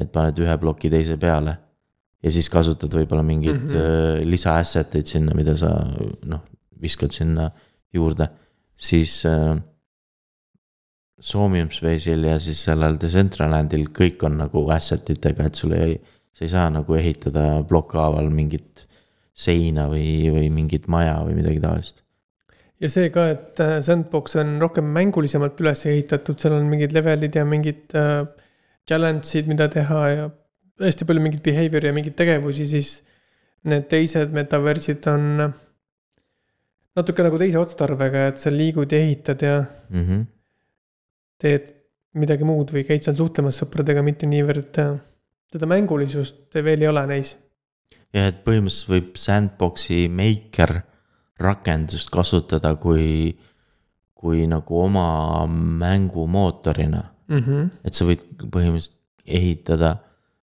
et 0.00 0.08
paned 0.12 0.38
ühe 0.38 0.54
ploki 0.56 0.88
teise 0.88 1.16
peale 1.20 1.56
ja 2.22 2.30
siis 2.32 2.48
kasutad 2.48 2.94
võib-olla 2.94 3.24
mingeid 3.26 3.66
mm. 3.66 3.72
-hmm. 3.74 4.28
lisa 4.30 4.54
asset 4.56 4.94
eid 4.96 5.08
sinna, 5.10 5.34
mida 5.36 5.56
sa 5.56 5.72
noh, 6.24 6.44
viskad 6.80 7.12
sinna 7.12 7.50
juurde, 7.92 8.28
siis 8.76 9.26
äh, 9.26 9.58
Somium 11.20 11.68
Space'il 11.68 12.24
ja 12.24 12.38
siis 12.40 12.62
sellel 12.64 12.96
Decentralandil 13.00 13.90
kõik 13.92 14.22
on 14.24 14.38
nagu 14.40 14.62
asset 14.72 15.10
itega, 15.12 15.50
et 15.50 15.58
sul 15.58 15.74
ei, 15.76 15.98
sa 16.32 16.46
ei 16.46 16.52
saa 16.52 16.70
nagu 16.72 16.96
ehitada 16.96 17.60
plokkhaaval 17.68 18.30
mingit 18.32 18.86
seina 19.36 19.86
või, 19.90 20.30
või 20.32 20.48
mingit 20.54 20.88
maja 20.88 21.18
või 21.26 21.36
midagi 21.42 21.60
taolist. 21.60 22.04
Ja 22.80 22.88
see 22.88 23.10
ka, 23.12 23.26
et 23.34 23.60
äh, 23.60 23.78
Sandbox 23.84 24.36
on 24.40 24.56
rohkem 24.62 24.88
mängulisemalt 24.94 25.60
üles 25.60 25.84
ehitatud, 25.90 26.38
seal 26.40 26.56
on 26.56 26.68
mingid 26.70 26.94
levelid 26.96 27.36
ja 27.36 27.44
mingid 27.48 27.96
äh, 27.98 28.24
challenge'id, 28.88 29.50
mida 29.50 29.68
teha 29.72 30.04
ja 30.14 30.28
hästi 30.80 31.06
palju 31.08 31.24
mingit 31.24 31.42
behavior'i 31.44 31.90
ja 31.90 31.96
mingeid 31.96 32.16
tegevusi, 32.18 32.66
siis 32.70 32.94
need 33.68 33.88
teised 33.92 34.32
metaversid 34.36 35.04
on 35.12 35.26
äh, 35.46 35.58
natuke 36.96 37.24
nagu 37.26 37.40
teise 37.40 37.60
otstarbega, 37.60 38.30
et 38.30 38.40
sa 38.40 38.52
liigud 38.54 38.92
ja 38.92 39.04
ehitad 39.04 39.44
ja 39.44 39.60
Mm 39.90 40.04
-hmm. 40.06 40.26
teed 41.38 41.72
midagi 42.14 42.44
muud 42.44 42.70
või 42.70 42.84
käid 42.86 43.02
seal 43.02 43.16
suhtlemas 43.16 43.58
sõpradega, 43.62 44.02
mitte 44.02 44.26
niivõrd 44.26 44.78
äh, 44.78 44.98
seda 45.52 45.66
mängulisust 45.66 46.54
veel 46.54 46.82
ei 46.82 46.88
ole 46.88 47.06
neis. 47.06 47.36
ja 48.14 48.26
et 48.26 48.44
põhimõtteliselt 48.44 48.90
võib 48.94 49.16
Sandboxi 49.16 50.08
maker 50.08 50.80
rakendust 51.40 52.10
kasutada 52.12 52.74
kui, 52.80 53.36
kui 54.14 54.46
nagu 54.50 54.82
oma 54.84 55.46
mängumootorina. 55.48 57.04
Mm 57.30 57.38
-hmm. 57.38 57.68
et 57.84 57.94
sa 57.94 58.04
võid 58.04 58.24
põhimõtteliselt 58.42 58.98
ehitada 59.26 59.96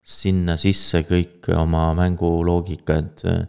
sinna 0.02 0.58
sisse 0.58 1.04
kõik 1.06 1.50
oma 1.56 1.92
mänguloogika, 1.94 2.98
et 2.98 3.22
äh, 3.30 3.44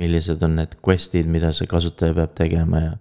millised 0.00 0.42
on 0.42 0.56
need 0.56 0.78
quest'id, 0.84 1.28
mida 1.30 1.52
see 1.52 1.68
kasutaja 1.70 2.16
peab 2.16 2.34
tegema 2.38 2.80
ja, 2.80 2.92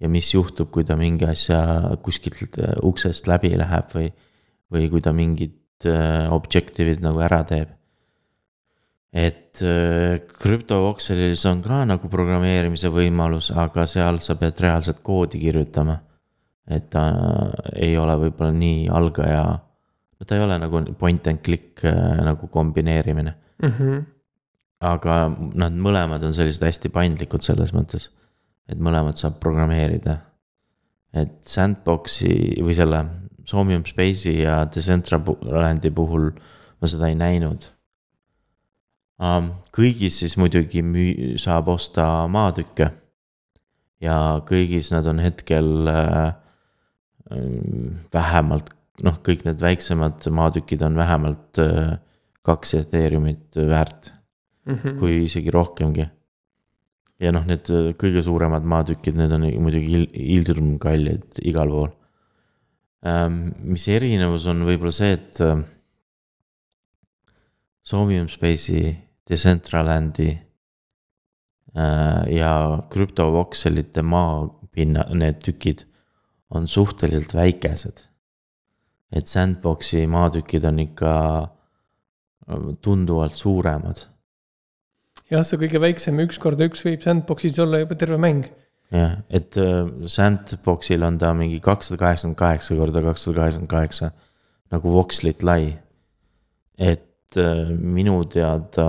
ja 0.00 0.08
mis 0.08 0.32
juhtub, 0.34 0.70
kui 0.70 0.84
ta 0.84 0.96
mingi 0.96 1.26
asja 1.28 1.60
kuskilt 2.04 2.58
äh, 2.58 2.76
uksest 2.82 3.26
läbi 3.30 3.54
läheb 3.58 3.94
või, 3.96 4.12
või 4.72 4.88
kui 4.92 5.04
ta 5.04 5.14
mingid 5.16 5.88
äh, 5.88 6.30
objective'id 6.32 7.02
nagu 7.04 7.22
ära 7.24 7.42
teeb. 7.48 7.74
Et 9.12 9.60
äh, 9.60 10.22
CryptoVoxelis 10.24 11.44
on 11.50 11.60
ka 11.64 11.82
nagu 11.88 12.08
programmeerimise 12.12 12.88
võimalus, 12.92 13.50
aga 13.52 13.84
seal 13.90 14.20
sa 14.24 14.38
pead 14.40 14.62
reaalselt 14.64 15.02
koodi 15.04 15.40
kirjutama. 15.42 15.98
et 16.72 16.84
ta 16.94 17.02
ei 17.74 17.96
ole 17.98 18.14
võib-olla 18.20 18.54
nii 18.54 18.84
algaja, 18.88 19.42
no 19.50 20.26
ta 20.26 20.36
ei 20.36 20.44
ole 20.44 20.56
nagu 20.62 20.80
point 20.98 21.26
and 21.26 21.42
click 21.42 21.82
äh, 21.84 22.20
nagu 22.22 22.46
kombineerimine. 22.46 23.34
Mm 23.62 23.72
-hmm. 23.78 24.04
aga 24.80 25.36
nad 25.54 25.72
mõlemad 25.72 26.24
on 26.24 26.34
sellised 26.34 26.62
hästi 26.62 26.88
paindlikud 26.88 27.42
selles 27.42 27.72
mõttes, 27.74 28.10
et 28.68 28.78
mõlemad 28.78 29.16
saab 29.16 29.40
programmeerida. 29.40 30.18
et 31.12 31.44
Sandboxi 31.44 32.62
või 32.64 32.74
selle 32.74 33.04
Somium 33.44 33.84
Space'i 33.84 34.42
ja 34.42 34.64
Decentralandi 34.64 35.90
puhul 35.90 36.30
ma 36.80 36.88
seda 36.88 37.08
ei 37.08 37.14
näinud. 37.14 37.66
Kõigis 39.72 40.18
siis 40.22 40.36
muidugi 40.36 40.82
müü-, 40.82 41.38
saab 41.38 41.68
osta 41.68 42.26
maatükke. 42.28 42.90
ja 44.02 44.42
kõigis 44.46 44.90
nad 44.90 45.06
on 45.06 45.18
hetkel 45.22 45.88
äh, 45.88 46.32
vähemalt 48.12 48.72
noh, 49.02 49.20
kõik 49.22 49.44
need 49.46 49.60
väiksemad 49.62 50.26
maatükid 50.30 50.82
on 50.82 50.96
vähemalt 50.96 51.58
äh, 51.58 51.98
kaks 52.42 52.74
Ethereumit 52.74 53.54
väärt 53.56 54.12
Mm 54.62 54.74
-hmm. 54.74 54.98
kui 54.98 55.24
isegi 55.24 55.50
rohkemgi. 55.50 56.06
ja 57.20 57.32
noh, 57.32 57.44
need 57.46 57.66
äh, 57.70 57.94
kõige 57.98 58.22
suuremad 58.22 58.62
maatükid, 58.62 59.16
need 59.16 59.32
on 59.32 59.42
muidugi 59.62 59.92
il- 59.94 60.12
ilmkallid 60.14 61.38
igal 61.42 61.68
pool. 61.68 61.90
mis 63.62 63.88
erinevus 63.88 64.46
on 64.46 64.62
võib-olla 64.62 64.92
see, 64.94 65.12
et 65.12 65.40
Somium 67.82 68.28
Space'i, 68.30 68.94
Decentralandi 69.28 70.28
äh, 71.76 72.36
ja 72.36 72.52
CryptoVoxelite 72.90 74.02
maapinna, 74.02 75.06
need 75.14 75.42
tükid 75.42 75.86
on 76.50 76.68
suhteliselt 76.68 77.34
väikesed. 77.34 78.08
et 79.12 79.26
Sandboxi 79.28 80.06
maatükid 80.06 80.64
on 80.64 80.78
ikka 80.78 81.12
äh, 81.42 82.72
tunduvalt 82.80 83.36
suuremad 83.36 84.06
jah, 85.32 85.44
see 85.46 85.60
kõige 85.60 85.80
väiksem 85.82 86.20
üks 86.24 86.40
korda 86.42 86.66
üks 86.68 86.84
võib 86.86 87.04
Sandboxis 87.04 87.58
olla 87.62 87.82
juba 87.82 87.96
terve 87.98 88.18
mäng. 88.20 88.48
jah, 88.92 89.20
et 89.28 89.56
äh, 89.60 89.86
Sandboxil 90.06 91.02
on 91.06 91.18
ta 91.20 91.32
mingi 91.36 91.60
kakssada 91.64 92.00
kaheksakümmend 92.02 92.38
kaheksa 92.38 92.76
korda 92.78 93.04
kakssada 93.04 93.40
kaheksakümmend 93.40 93.72
kaheksa 93.72 94.12
nagu 94.72 94.92
vokslit 94.92 95.42
lai. 95.42 95.78
et 96.78 97.08
minu 97.38 98.22
teada, 98.32 98.86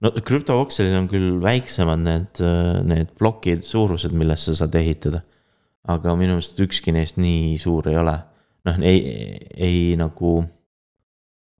no 0.00 0.12
krüptovokselil 0.24 0.96
on 0.98 1.08
küll 1.10 1.38
väiksemad 1.42 2.04
need, 2.04 2.42
need 2.88 3.10
plokid, 3.18 3.64
suurused, 3.66 4.14
millest 4.16 4.50
sa 4.50 4.56
saad 4.62 4.78
ehitada. 4.78 5.24
aga 5.88 6.12
minu 6.18 6.34
meelest 6.36 6.58
ükski 6.60 6.92
neist 6.92 7.16
nii 7.16 7.56
suur 7.58 7.86
ei 7.88 7.96
ole, 7.96 8.12
noh 8.68 8.80
ei, 8.84 8.98
ei 9.56 9.94
nagu 9.96 10.42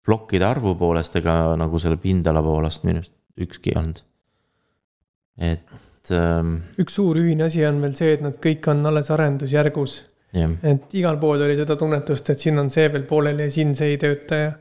plokkide 0.09 0.47
arvu 0.49 0.75
poolest 0.81 1.17
ega 1.21 1.55
nagu 1.61 1.81
selle 1.81 1.99
pindala 2.01 2.43
poolest 2.45 2.85
minu 2.89 3.03
arust 3.03 3.15
ükski 3.39 3.73
ei 3.73 3.79
olnud. 3.81 4.01
et 5.39 6.13
ähm, 6.17 6.55
üks 6.83 6.97
suur 6.99 7.19
ühine 7.21 7.47
asi 7.47 7.65
on 7.69 7.83
veel 7.85 7.95
see, 7.99 8.15
et 8.17 8.25
nad 8.25 8.39
kõik 8.43 8.67
on 8.73 8.87
alles 8.91 9.11
arendusjärgus. 9.15 9.99
jah, 10.37 10.57
et 10.73 10.97
igal 10.99 11.21
pool 11.21 11.45
oli 11.45 11.57
seda 11.59 11.77
tunnetust, 11.79 12.33
et 12.33 12.41
siin 12.41 12.59
on 12.61 12.73
see 12.73 12.89
veel 12.93 13.05
pooleli 13.09 13.49
ja 13.49 13.55
siin 13.55 13.77
see 13.79 13.95
ei 13.95 14.01
tööta 14.01 14.41
ja. 14.45 14.57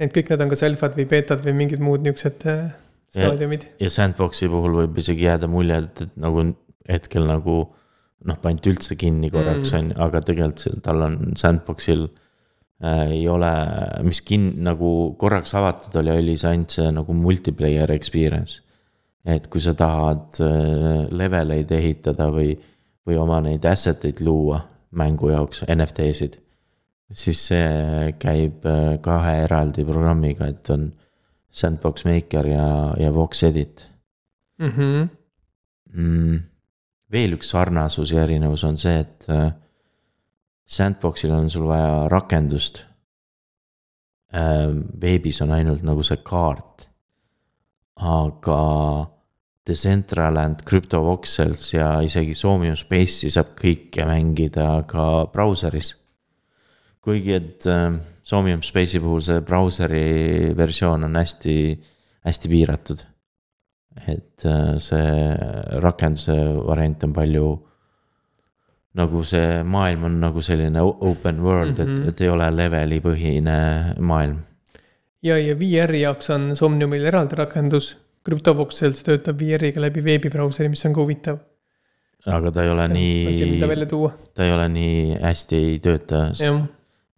Et 0.00 0.14
kõik 0.14 0.30
need 0.32 0.44
on 0.44 0.52
kas 0.52 0.64
alfad 0.66 0.96
või 0.98 1.06
beetad 1.10 1.42
või 1.44 1.56
mingid 1.64 1.82
muud 1.84 2.04
niuksed 2.06 2.46
äh, 2.48 2.70
staadiumid. 3.14 3.66
ja 3.82 3.90
Sandboxi 3.92 4.48
puhul 4.50 4.78
võib 4.82 4.98
isegi 5.02 5.26
jääda 5.28 5.50
mulje, 5.50 5.82
et, 5.84 6.02
et 6.06 6.16
nagu 6.20 6.46
hetkel 6.90 7.26
nagu 7.28 7.58
noh, 8.26 8.40
pandi 8.42 8.72
üldse 8.72 8.96
kinni 9.00 9.30
korraks 9.32 9.74
on 9.78 9.92
ju, 9.92 10.00
aga 10.06 10.22
tegelikult 10.24 10.82
tal 10.84 11.04
on 11.06 11.20
Sandboxil 11.40 12.06
äh, 12.06 13.04
ei 13.18 13.22
ole, 13.28 13.52
mis 14.06 14.22
kin- 14.26 14.54
nagu 14.64 15.14
korraks 15.20 15.54
avatud 15.58 16.00
oli, 16.02 16.16
oli 16.22 16.36
see 16.40 16.54
ainult 16.54 16.76
see 16.76 16.90
nagu 16.96 17.16
multiplayer 17.16 17.92
experience. 17.96 18.62
et 19.24 19.46
kui 19.52 19.60
sa 19.60 19.74
tahad 19.76 20.40
äh, 20.40 21.06
leveleid 21.12 21.72
ehitada 21.76 22.30
või, 22.32 22.54
või 23.06 23.18
oma 23.20 23.40
neid 23.44 23.64
asset 23.68 24.04
eid 24.08 24.22
luua 24.24 24.62
mängu 24.96 25.28
jaoks, 25.30 25.64
NFT-sid. 25.70 26.38
Siis 27.12 27.46
see 27.50 28.12
käib 28.18 28.66
äh, 28.66 28.98
kahe 29.02 29.36
eraldi 29.44 29.84
programmiga, 29.84 30.46
et 30.46 30.70
on 30.70 30.90
Sandbox 31.50 32.04
Maker 32.04 32.46
ja, 32.46 32.66
ja 32.98 33.14
Vox 33.14 33.42
Edit 33.42 33.90
Mm 34.60 34.70
-hmm. 34.70 35.08
mm,. 35.92 36.40
veel 37.12 37.32
üks 37.32 37.50
sarnasus 37.50 38.10
ja 38.12 38.22
erinevus 38.22 38.64
on 38.64 38.78
see, 38.78 38.98
et 39.00 39.26
äh, 39.28 39.52
Sandboxil 40.66 41.30
on 41.30 41.50
sul 41.50 41.66
vaja 41.68 42.08
rakendust 42.08 42.86
äh,. 44.34 44.68
veebis 45.00 45.40
on 45.42 45.50
ainult 45.50 45.82
nagu 45.82 46.02
see 46.02 46.16
kaart. 46.16 46.90
aga 47.96 48.60
Decentraland, 49.68 50.62
CryptoVoxels 50.64 51.74
ja 51.74 52.00
isegi 52.00 52.34
Somium 52.34 52.76
Space'i 52.76 53.30
saab 53.30 53.46
kõike 53.60 54.06
mängida 54.06 54.84
ka 54.86 55.26
brauseris. 55.32 55.96
kuigi, 57.00 57.32
et 57.34 57.66
äh, 57.66 57.94
Somium 58.22 58.62
Space'i 58.62 59.00
puhul 59.00 59.22
see 59.24 59.40
brauseri 59.40 60.52
versioon 60.56 61.08
on 61.08 61.16
hästi, 61.16 61.56
hästi 62.26 62.52
piiratud 62.52 63.06
et 64.08 64.44
äh, 64.44 64.76
see 64.78 65.34
rakenduse 65.82 66.36
variant 66.66 67.04
on 67.04 67.12
palju. 67.12 67.48
nagu 68.90 69.20
see 69.22 69.62
maailm 69.62 70.04
on 70.08 70.14
nagu 70.18 70.42
selline 70.42 70.80
open 70.82 71.42
world 71.42 71.78
mm, 71.78 71.84
-hmm. 71.84 71.90
Mhm. 71.90 72.08
et, 72.08 72.08
et 72.08 72.20
ei 72.20 72.28
ole 72.28 72.50
leveli 72.56 73.00
põhine 73.00 73.94
maailm. 73.98 74.38
ja, 75.22 75.38
ja 75.38 75.54
VR-i 75.58 76.00
jaoks 76.00 76.30
on 76.30 76.56
Somniumil 76.56 77.04
eraldi 77.04 77.34
rakendus. 77.36 77.96
CryptoVoxels 78.24 79.02
töötab 79.02 79.38
VR-iga 79.40 79.80
läbi 79.80 80.04
veebibrauseri, 80.04 80.68
mis 80.68 80.84
on 80.84 80.92
ka 80.92 81.00
huvitav. 81.00 81.38
aga 82.26 82.50
ta 82.50 82.64
ei 82.64 82.70
ole 82.70 82.88
mida 82.88 82.94
nii, 82.94 83.60
ta 84.34 84.44
ei 84.44 84.52
ole 84.52 84.68
nii 84.68 85.16
hästi 85.22 85.56
ei 85.56 85.78
tööta, 85.78 86.32
jah. 86.36 86.60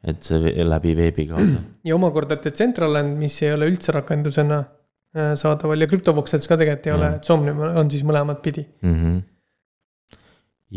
Et 0.03 0.27
see 0.27 0.65
läbi 0.67 0.95
veebi 0.99 1.27
kaudu. 1.31 1.59
ja 1.89 1.97
omakorda 1.97 2.39
Decentraland, 2.43 3.17
mis 3.21 3.39
ei 3.45 3.53
ole 3.55 3.69
üldse 3.71 3.95
rakendusena 3.95 4.59
äh, 4.63 5.35
saadaval 5.39 5.85
ja 5.85 5.91
CryptoVoxels 5.91 6.49
ka 6.51 6.59
tegelikult 6.59 6.89
ei 6.89 6.97
ole 6.97 7.11
Mm., 7.11 7.21
et 7.21 7.31
Somnium 7.31 7.63
on 7.69 7.91
siis 7.91 8.05
mõlemat 8.07 8.43
pidi. 8.43 8.67
mm. 8.83 8.97
-hmm. 8.99 9.23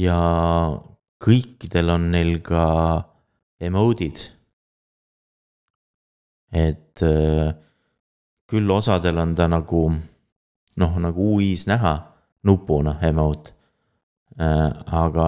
ja 0.06 0.20
kõikidel 1.26 1.90
on 1.90 2.10
neil 2.12 2.40
ka 2.46 2.64
emode'id. 3.60 4.32
et 6.54 7.02
äh, 7.02 7.56
küll 8.48 8.72
osadel 8.72 9.18
on 9.18 9.36
ta 9.36 9.48
nagu 9.48 9.92
noh, 10.76 11.00
nagu 11.00 11.34
UI-s 11.36 11.68
näha 11.68 11.98
nupuna 12.44 13.00
emote. 13.02 13.52
aga 14.38 15.26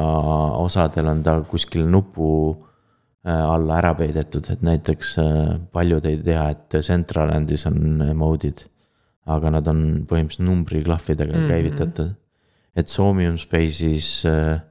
osadel 0.60 1.08
on 1.08 1.24
ta 1.24 1.42
kuskil 1.42 1.86
nupu 1.88 2.52
äh, 2.52 2.66
alla 3.28 3.78
ära 3.82 3.94
peidetud, 3.98 4.48
et 4.52 4.63
näiteks 4.63 5.18
äh, 5.20 5.58
paljud 5.74 6.06
ei 6.08 6.20
tea, 6.24 6.46
et 6.54 6.80
Centralandis 6.86 7.66
on 7.70 8.02
emode'id. 8.08 8.68
aga 9.28 9.50
nad 9.52 9.68
on 9.68 9.80
põhimõtteliselt 10.08 10.46
numbriklahvidega 10.48 11.34
mm. 11.34 11.42
-hmm. 11.42 11.50
käivitatud. 11.52 12.13
et 12.76 12.88
Somium 12.88 13.36
Space'is 13.38 14.26
äh, 14.26 14.62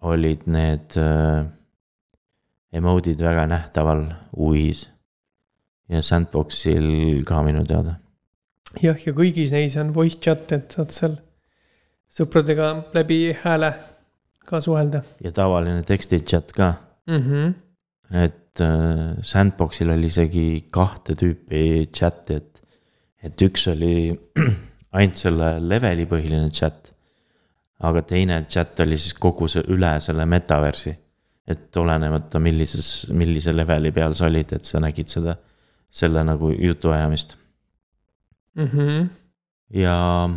olid 0.00 0.46
need 0.46 0.96
äh, 0.96 1.44
emode'id 2.72 3.20
väga 3.20 3.46
nähtaval 3.46 4.04
UI-s. 4.36 4.88
ja 5.88 6.02
Sandboxil 6.02 7.24
ka 7.24 7.42
minu 7.42 7.64
teada. 7.64 7.98
jah, 8.82 8.96
ja 9.06 9.12
kõigis 9.12 9.52
neis 9.52 9.76
on 9.76 9.94
voice 9.94 10.18
chat, 10.20 10.52
et 10.52 10.72
saad 10.72 10.90
seal 10.90 11.16
sõpradega 12.08 12.74
läbi 12.94 13.36
hääle 13.44 13.72
ka 14.46 14.60
suhelda 14.60 15.02
ja 15.24 15.32
tavaline 15.32 15.82
teksti 15.82 16.20
chat 16.20 16.52
ka, 16.52 16.74
mm. 17.08 17.24
-hmm. 17.24 17.54
et 18.24 18.60
äh, 18.60 19.16
Sandboxil 19.22 19.90
oli 19.90 20.06
isegi 20.06 20.68
kahte 20.70 21.16
tüüpi 21.18 21.88
chat'i, 21.92 22.38
et, 22.38 22.62
et 23.22 23.42
üks 23.48 23.66
oli 23.72 24.12
ainult 24.96 25.16
selle 25.16 25.50
leveli 25.60 26.06
põhiline 26.06 26.52
chat. 26.52 26.94
aga 27.80 28.02
teine 28.02 28.44
chat 28.50 28.80
oli 28.80 28.96
siis 28.98 29.14
kogu 29.14 29.48
see 29.48 29.62
üle 29.68 30.00
selle 30.00 30.24
metaversi. 30.26 30.96
et 31.48 31.76
olenemata 31.76 32.38
millises, 32.38 33.08
millise 33.10 33.52
leveli 33.56 33.92
peal 33.92 34.14
sa 34.14 34.26
olid, 34.26 34.52
et 34.52 34.64
sa 34.64 34.80
nägid 34.80 35.08
seda, 35.08 35.36
selle 35.90 36.24
nagu 36.24 36.50
jutuajamist 36.52 37.38
Mm 38.58 38.66
-hmm. 38.66 39.08
ja 39.70 40.28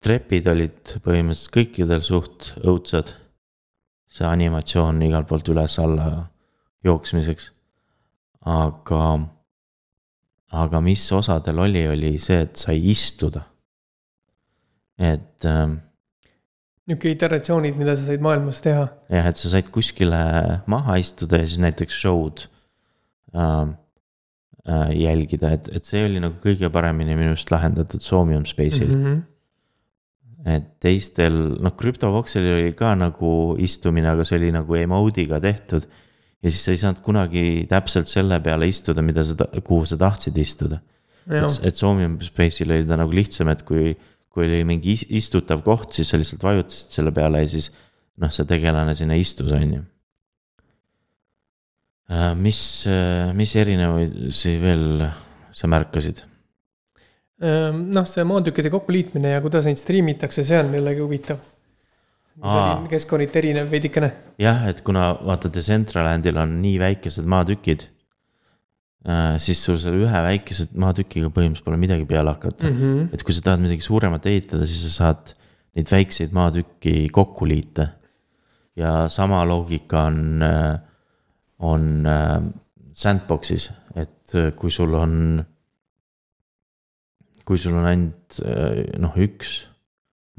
trepid 0.00 0.46
olid 0.46 0.94
põhimõtteliselt 1.04 1.52
kõikidel 1.56 2.00
suht 2.00 2.54
õudsad. 2.64 3.12
See 4.14 4.26
animatsioon 4.28 5.02
igalt 5.08 5.28
poolt 5.30 5.48
üles-alla 5.50 6.08
jooksmiseks. 6.86 7.50
aga, 8.44 9.02
aga 10.52 10.80
mis 10.84 11.06
osadel 11.16 11.62
oli, 11.64 11.86
oli 11.88 12.14
see, 12.22 12.44
et 12.46 12.60
sai 12.60 12.78
istuda. 12.92 13.42
et 14.98 15.46
ähm, 15.50 15.78
nihuke 16.86 17.10
iteratsioonid, 17.14 17.78
mida 17.80 17.96
sa 17.96 18.06
said 18.10 18.22
maailmas 18.24 18.60
teha. 18.64 18.86
jah, 19.10 19.30
et 19.30 19.40
sa 19.40 19.50
said 19.56 19.70
kuskile 19.74 20.20
maha 20.70 20.98
istuda 21.02 21.40
ja 21.40 21.48
siis 21.48 21.62
näiteks 21.64 22.00
show'd 22.04 22.46
ähm, 23.34 23.74
äh, 24.68 24.90
jälgida, 25.00 25.54
et, 25.58 25.70
et 25.74 25.88
see 25.88 26.04
oli 26.06 26.22
nagu 26.22 26.38
kõige 26.44 26.70
paremini 26.72 27.16
minu 27.18 27.34
arust 27.34 27.50
lahendatud 27.50 28.04
Somium 28.04 28.46
Space'il 28.46 28.92
mm. 28.92 29.04
-hmm. 29.04 29.22
Et 30.44 30.64
teistel, 30.82 31.36
noh, 31.64 31.72
CryptoVoxelil 31.78 32.58
oli 32.58 32.72
ka 32.76 32.92
nagu 32.98 33.54
istumine, 33.64 34.10
aga 34.12 34.26
see 34.28 34.36
oli 34.42 34.50
nagu 34.52 34.76
emode'iga 34.76 35.40
tehtud. 35.40 35.86
ja 36.44 36.50
siis 36.50 36.60
sa 36.66 36.74
ei 36.74 36.80
saanud 36.82 37.00
kunagi 37.00 37.44
täpselt 37.68 38.10
selle 38.10 38.36
peale 38.44 38.68
istuda, 38.68 39.00
mida 39.00 39.24
sa, 39.24 39.46
kuhu 39.64 39.86
sa 39.88 39.96
tahtsid 39.96 40.36
istuda. 40.36 40.82
et, 41.24 41.56
et 41.70 41.76
Somium 41.76 42.18
Space'il 42.20 42.74
oli 42.76 42.84
ta 42.84 42.98
nagu 43.00 43.16
lihtsam, 43.16 43.48
et 43.48 43.62
kui, 43.64 43.94
kui 44.28 44.44
oli 44.44 44.60
mingi 44.68 44.92
is- 44.98 45.06
istutav 45.08 45.64
koht, 45.64 45.94
siis 45.96 46.12
sa 46.12 46.20
lihtsalt 46.20 46.44
vajutasid 46.44 46.92
selle 46.98 47.14
peale 47.16 47.40
ja 47.40 47.48
siis 47.48 47.70
noh, 48.20 48.30
see 48.30 48.44
tegelane 48.44 48.94
sinna 48.94 49.16
istus, 49.16 49.50
on 49.56 49.72
ju. 49.78 49.82
mis, 52.36 52.60
mis 53.32 53.56
erinevusi 53.56 54.58
veel 54.60 55.08
sa 55.56 55.70
märkasid? 55.72 56.20
Ehm, 57.42 57.88
noh, 57.94 58.06
see 58.06 58.22
maatükkide 58.28 58.70
kokkuliitmine 58.70 59.34
ja 59.34 59.40
kuidas 59.42 59.66
neid 59.66 59.80
striimitakse, 59.80 60.44
see 60.46 60.60
on 60.60 60.74
jällegi 60.74 61.02
huvitav. 61.02 61.42
keskkonniti 62.90 63.38
erinev 63.38 63.70
veidikene. 63.70 64.12
jah, 64.38 64.68
et 64.68 64.80
kuna 64.82 65.12
vaata 65.22 65.50
Decentralandil 65.54 66.36
on 66.36 66.56
nii 66.62 66.78
väikesed 66.82 67.26
maatükid, 67.30 67.84
siis 69.38 69.60
sul 69.62 69.76
selle 69.78 70.00
ühe 70.02 70.20
väikese 70.24 70.66
maatükiga 70.80 71.28
põhimõtteliselt 71.28 71.66
pole 71.66 71.78
midagi 71.78 72.06
peale 72.08 72.32
hakata 72.32 72.70
mm. 72.70 72.78
-hmm. 72.80 73.14
et 73.14 73.22
kui 73.22 73.34
sa 73.36 73.42
tahad 73.44 73.60
midagi 73.60 73.84
suuremat 73.84 74.26
ehitada, 74.26 74.66
siis 74.66 74.80
sa 74.86 74.92
saad 74.94 75.34
neid 75.74 75.90
väikseid 75.90 76.34
maatükki 76.34 77.08
kokku 77.12 77.48
liita. 77.48 77.88
ja 78.76 79.08
sama 79.08 79.44
loogika 79.46 80.08
on, 80.10 80.42
on 81.58 82.06
äh, 82.06 82.42
sandbox'is, 82.92 83.70
et 83.94 84.34
äh, 84.34 84.50
kui 84.56 84.70
sul 84.70 84.94
on, 84.98 85.44
kui 87.44 87.60
sul 87.60 87.76
on 87.76 87.88
ainult 87.88 88.40
äh, 88.44 88.84
noh, 89.00 89.16
üks 89.20 89.64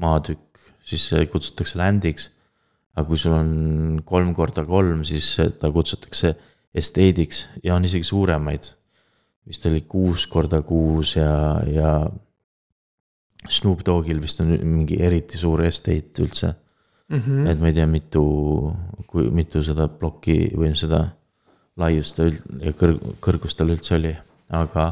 maatükk, 0.02 0.60
siis 0.86 1.06
see 1.10 1.26
kutsutakse 1.30 1.78
land'iks. 1.80 2.30
aga 2.96 3.06
kui 3.08 3.20
sul 3.20 3.34
on 3.36 3.50
kolm 4.08 4.32
korda 4.34 4.64
kolm, 4.64 5.04
siis 5.04 5.36
ta 5.60 5.70
kutsutakse 5.72 6.34
estate'iks 6.76 7.46
ja 7.64 7.74
on 7.76 7.84
isegi 7.84 8.04
suuremaid. 8.04 8.72
vist 9.46 9.66
oli 9.66 9.84
kuus 9.86 10.26
korda 10.26 10.62
kuus 10.66 11.16
ja, 11.16 11.62
ja 11.70 11.90
Snoop 13.48 13.84
Dogil 13.86 14.20
vist 14.22 14.40
on 14.42 14.56
mingi 14.58 14.98
eriti 15.02 15.38
suur 15.38 15.62
estate 15.64 16.24
üldse 16.24 16.54
mm. 17.08 17.20
-hmm. 17.20 17.50
et 17.50 17.60
ma 17.60 17.70
ei 17.70 17.76
tea, 17.76 17.86
mitu, 17.86 18.22
kui 19.06 19.30
mitu 19.30 19.62
seda 19.62 19.88
plokki 19.88 20.52
või 20.56 20.74
seda 20.74 21.04
laiust 21.76 22.16
ta 22.16 22.26
üld- 22.26 22.62
ja 22.64 22.72
kõrg-, 22.72 23.02
kõrgust 23.20 23.58
tal 23.58 23.70
üldse 23.70 23.94
oli, 23.94 24.14
aga 24.48 24.86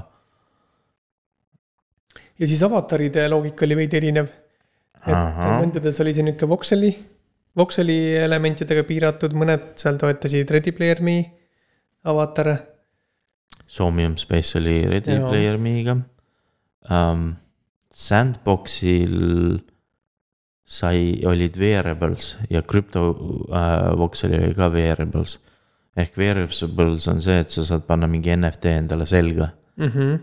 ja 2.39 2.47
siis 2.47 2.63
avataride 2.63 3.29
loogika 3.29 3.65
oli 3.65 3.77
veidi 3.77 3.97
erinev. 4.01 4.29
et 5.07 5.15
mõndades 5.61 6.01
oli 6.01 6.15
see 6.17 6.25
nihuke 6.25 6.49
vokseli, 6.49 6.91
vokseli 7.57 8.17
elementidega 8.25 8.85
piiratud, 8.89 9.35
mõned 9.37 9.75
seal 9.77 9.99
toetasid 10.01 10.51
Ready 10.51 10.73
Player 10.73 11.03
Me 11.05 11.19
avatare. 12.05 12.57
Somium 13.67 14.17
Space 14.17 14.59
oli 14.59 14.83
Ready 14.89 15.19
Jaa. 15.19 15.29
Player 15.29 15.59
Me'ga 15.59 15.99
um,. 16.91 17.33
Sandboxil 17.95 19.61
sai, 20.65 21.21
olid 21.31 21.57
wearables 21.61 22.33
ja 22.51 22.63
Crypto 22.67 23.11
uh, 23.11 23.93
Voxel 23.99 24.35
oli 24.35 24.55
ka 24.57 24.67
wearables. 24.75 25.39
ehk 25.97 26.17
wearables 26.19 27.07
on 27.09 27.21
see, 27.23 27.37
et 27.39 27.51
sa 27.55 27.63
saad 27.63 27.85
panna 27.87 28.09
mingi 28.11 28.35
NFT 28.35 28.73
endale 28.81 29.07
selga, 29.07 29.53
Mm 29.77 29.89
-hmm. 29.91 30.19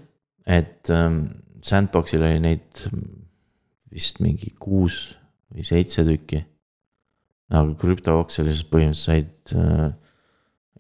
et 0.46 0.90
um, 0.90 1.30
Sandboxil 1.64 2.24
oli 2.26 2.40
neid 2.44 2.84
vist 3.92 4.22
mingi 4.24 4.54
kuus 4.60 5.18
või 5.52 5.66
seitse 5.68 6.06
tükki. 6.08 6.46
aga 7.52 7.76
Crypto 7.76 8.16
Voxelis 8.18 8.64
põhimõtteliselt 8.64 9.52
said 9.52 9.56
uh, 9.60 9.92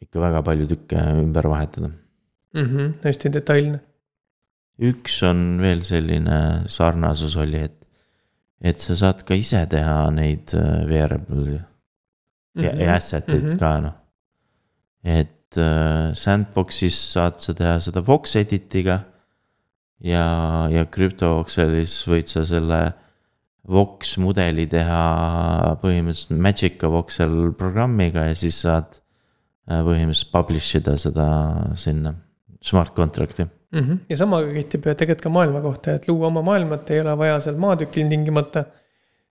ikka 0.01 0.21
väga 0.23 0.41
palju 0.47 0.69
tükke 0.71 1.01
ümber 1.19 1.49
vahetada 1.51 1.91
Mm 2.53 2.65
-hmm. 2.65 2.93
hästi 3.03 3.34
detailne. 3.34 3.79
üks 4.82 5.23
on 5.23 5.61
veel 5.61 5.84
selline 5.84 6.63
sarnasus 6.67 7.36
oli, 7.38 7.57
et, 7.57 7.88
et 8.61 8.79
sa 8.79 8.95
saad 8.95 9.21
ka 9.23 9.34
ise 9.34 9.65
teha 9.69 10.09
neid 10.11 10.51
äh, 10.57 10.88
wearable'i 10.89 11.59
ja, 12.55 12.71
ja 12.75 12.95
asset 12.95 13.29
eid 13.29 13.43
mhm. 13.43 13.57
ka 13.59 13.71
noh. 13.86 13.93
et 15.03 15.57
äh, 15.57 16.11
Sandbox'is 16.17 16.97
saad 17.13 17.39
sa 17.39 17.53
teha 17.53 17.79
seda 17.79 18.03
Vox 18.07 18.36
edit'iga. 18.36 18.99
Ja, 20.06 20.26
ja 20.72 20.86
CryptoVoxelis 20.89 21.95
võid 22.10 22.32
sa 22.32 22.43
selle 22.47 22.82
Vox 23.72 24.16
mudeli 24.18 24.66
teha 24.70 25.76
põhimõtteliselt 25.84 26.41
Magica 26.41 26.89
Voxel 26.89 27.52
programmiga 27.58 28.26
ja 28.32 28.38
siis 28.38 28.58
saad 28.64 28.97
äh, 29.70 29.82
põhimõtteliselt 29.86 30.34
publish 30.34 30.80
ida 30.80 30.97
seda 30.99 31.28
sinna 31.80 32.16
smart 32.62 32.95
contract'i 32.97 33.45
mm. 33.45 33.80
-hmm. 33.80 33.99
ja 34.10 34.18
sama 34.18 34.41
kehtib 34.47 34.86
ju 34.86 34.95
tegelikult 34.95 35.24
ka 35.24 35.34
maailma 35.38 35.62
kohta, 35.62 35.95
et 35.95 36.08
luua 36.08 36.28
oma 36.28 36.41
maailmat 36.41 36.89
ei 36.89 37.02
ole 37.02 37.18
vaja 37.18 37.39
seal 37.39 37.58
maatükil 37.62 38.10
tingimata. 38.10 38.66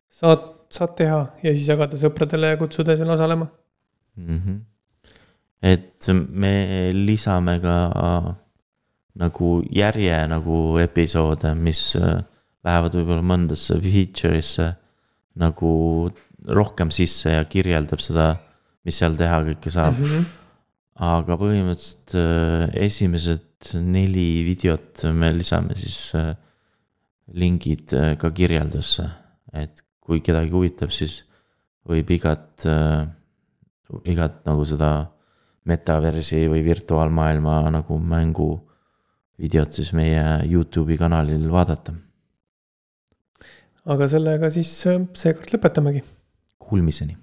saad, 0.08 0.46
saad 0.70 0.94
teha 0.96 1.20
ja 1.42 1.54
siis 1.54 1.68
jagada 1.68 1.96
sõpradele 1.96 2.54
ja 2.54 2.56
kutsuda 2.56 2.96
seal 2.96 3.10
osalema. 3.10 3.46
mm. 4.16 4.38
-hmm. 4.38 4.60
et 5.62 6.06
me 6.30 6.54
lisame 6.94 7.58
ka 7.60 7.76
nagu 9.18 9.60
järje 9.74 10.16
nagu 10.30 10.56
episoode, 10.82 11.54
mis 11.58 11.94
äh, 11.98 12.20
lähevad 12.66 12.96
võib-olla 12.98 13.24
mõndasse 13.26 13.78
feature'isse 13.82 14.68
nagu 15.40 15.72
rohkem 16.46 16.92
sisse 16.94 17.34
ja 17.34 17.46
kirjeldab 17.48 18.02
seda, 18.02 18.34
mis 18.86 19.00
seal 19.00 19.16
teha 19.18 19.40
kõike 19.50 19.72
saab 19.72 19.98
mm. 19.98 20.10
-hmm. 20.10 20.28
aga 21.10 21.38
põhimõtteliselt 21.40 22.16
äh, 22.20 22.84
esimesed 22.86 23.72
neli 23.76 24.44
videot 24.46 25.04
me 25.12 25.32
lisame 25.36 25.76
siis 25.76 26.14
äh, 26.16 26.32
lingid 27.30 27.92
ka 28.18 28.30
kirjeldusse, 28.34 29.04
et 29.54 29.84
kui 30.00 30.18
kedagi 30.24 30.50
huvitab, 30.50 30.90
siis 30.90 31.20
võib 31.86 32.08
igat 32.10 32.66
igat 34.10 34.40
nagu 34.46 34.64
seda 34.66 34.90
metaversi 35.70 36.48
või 36.50 36.64
virtuaalmaailma 36.66 37.70
nagu 37.70 37.98
mängu 37.98 38.50
videot 39.40 39.72
siis 39.72 39.92
meie 39.96 40.22
Youtube'i 40.50 40.98
kanalil 41.00 41.48
vaadata. 41.52 41.94
aga 43.90 44.08
sellega 44.08 44.50
siis 44.52 44.74
äh, 44.86 45.02
seekord 45.16 45.56
lõpetamegi. 45.56 46.04
Kuulmiseni 46.60 47.16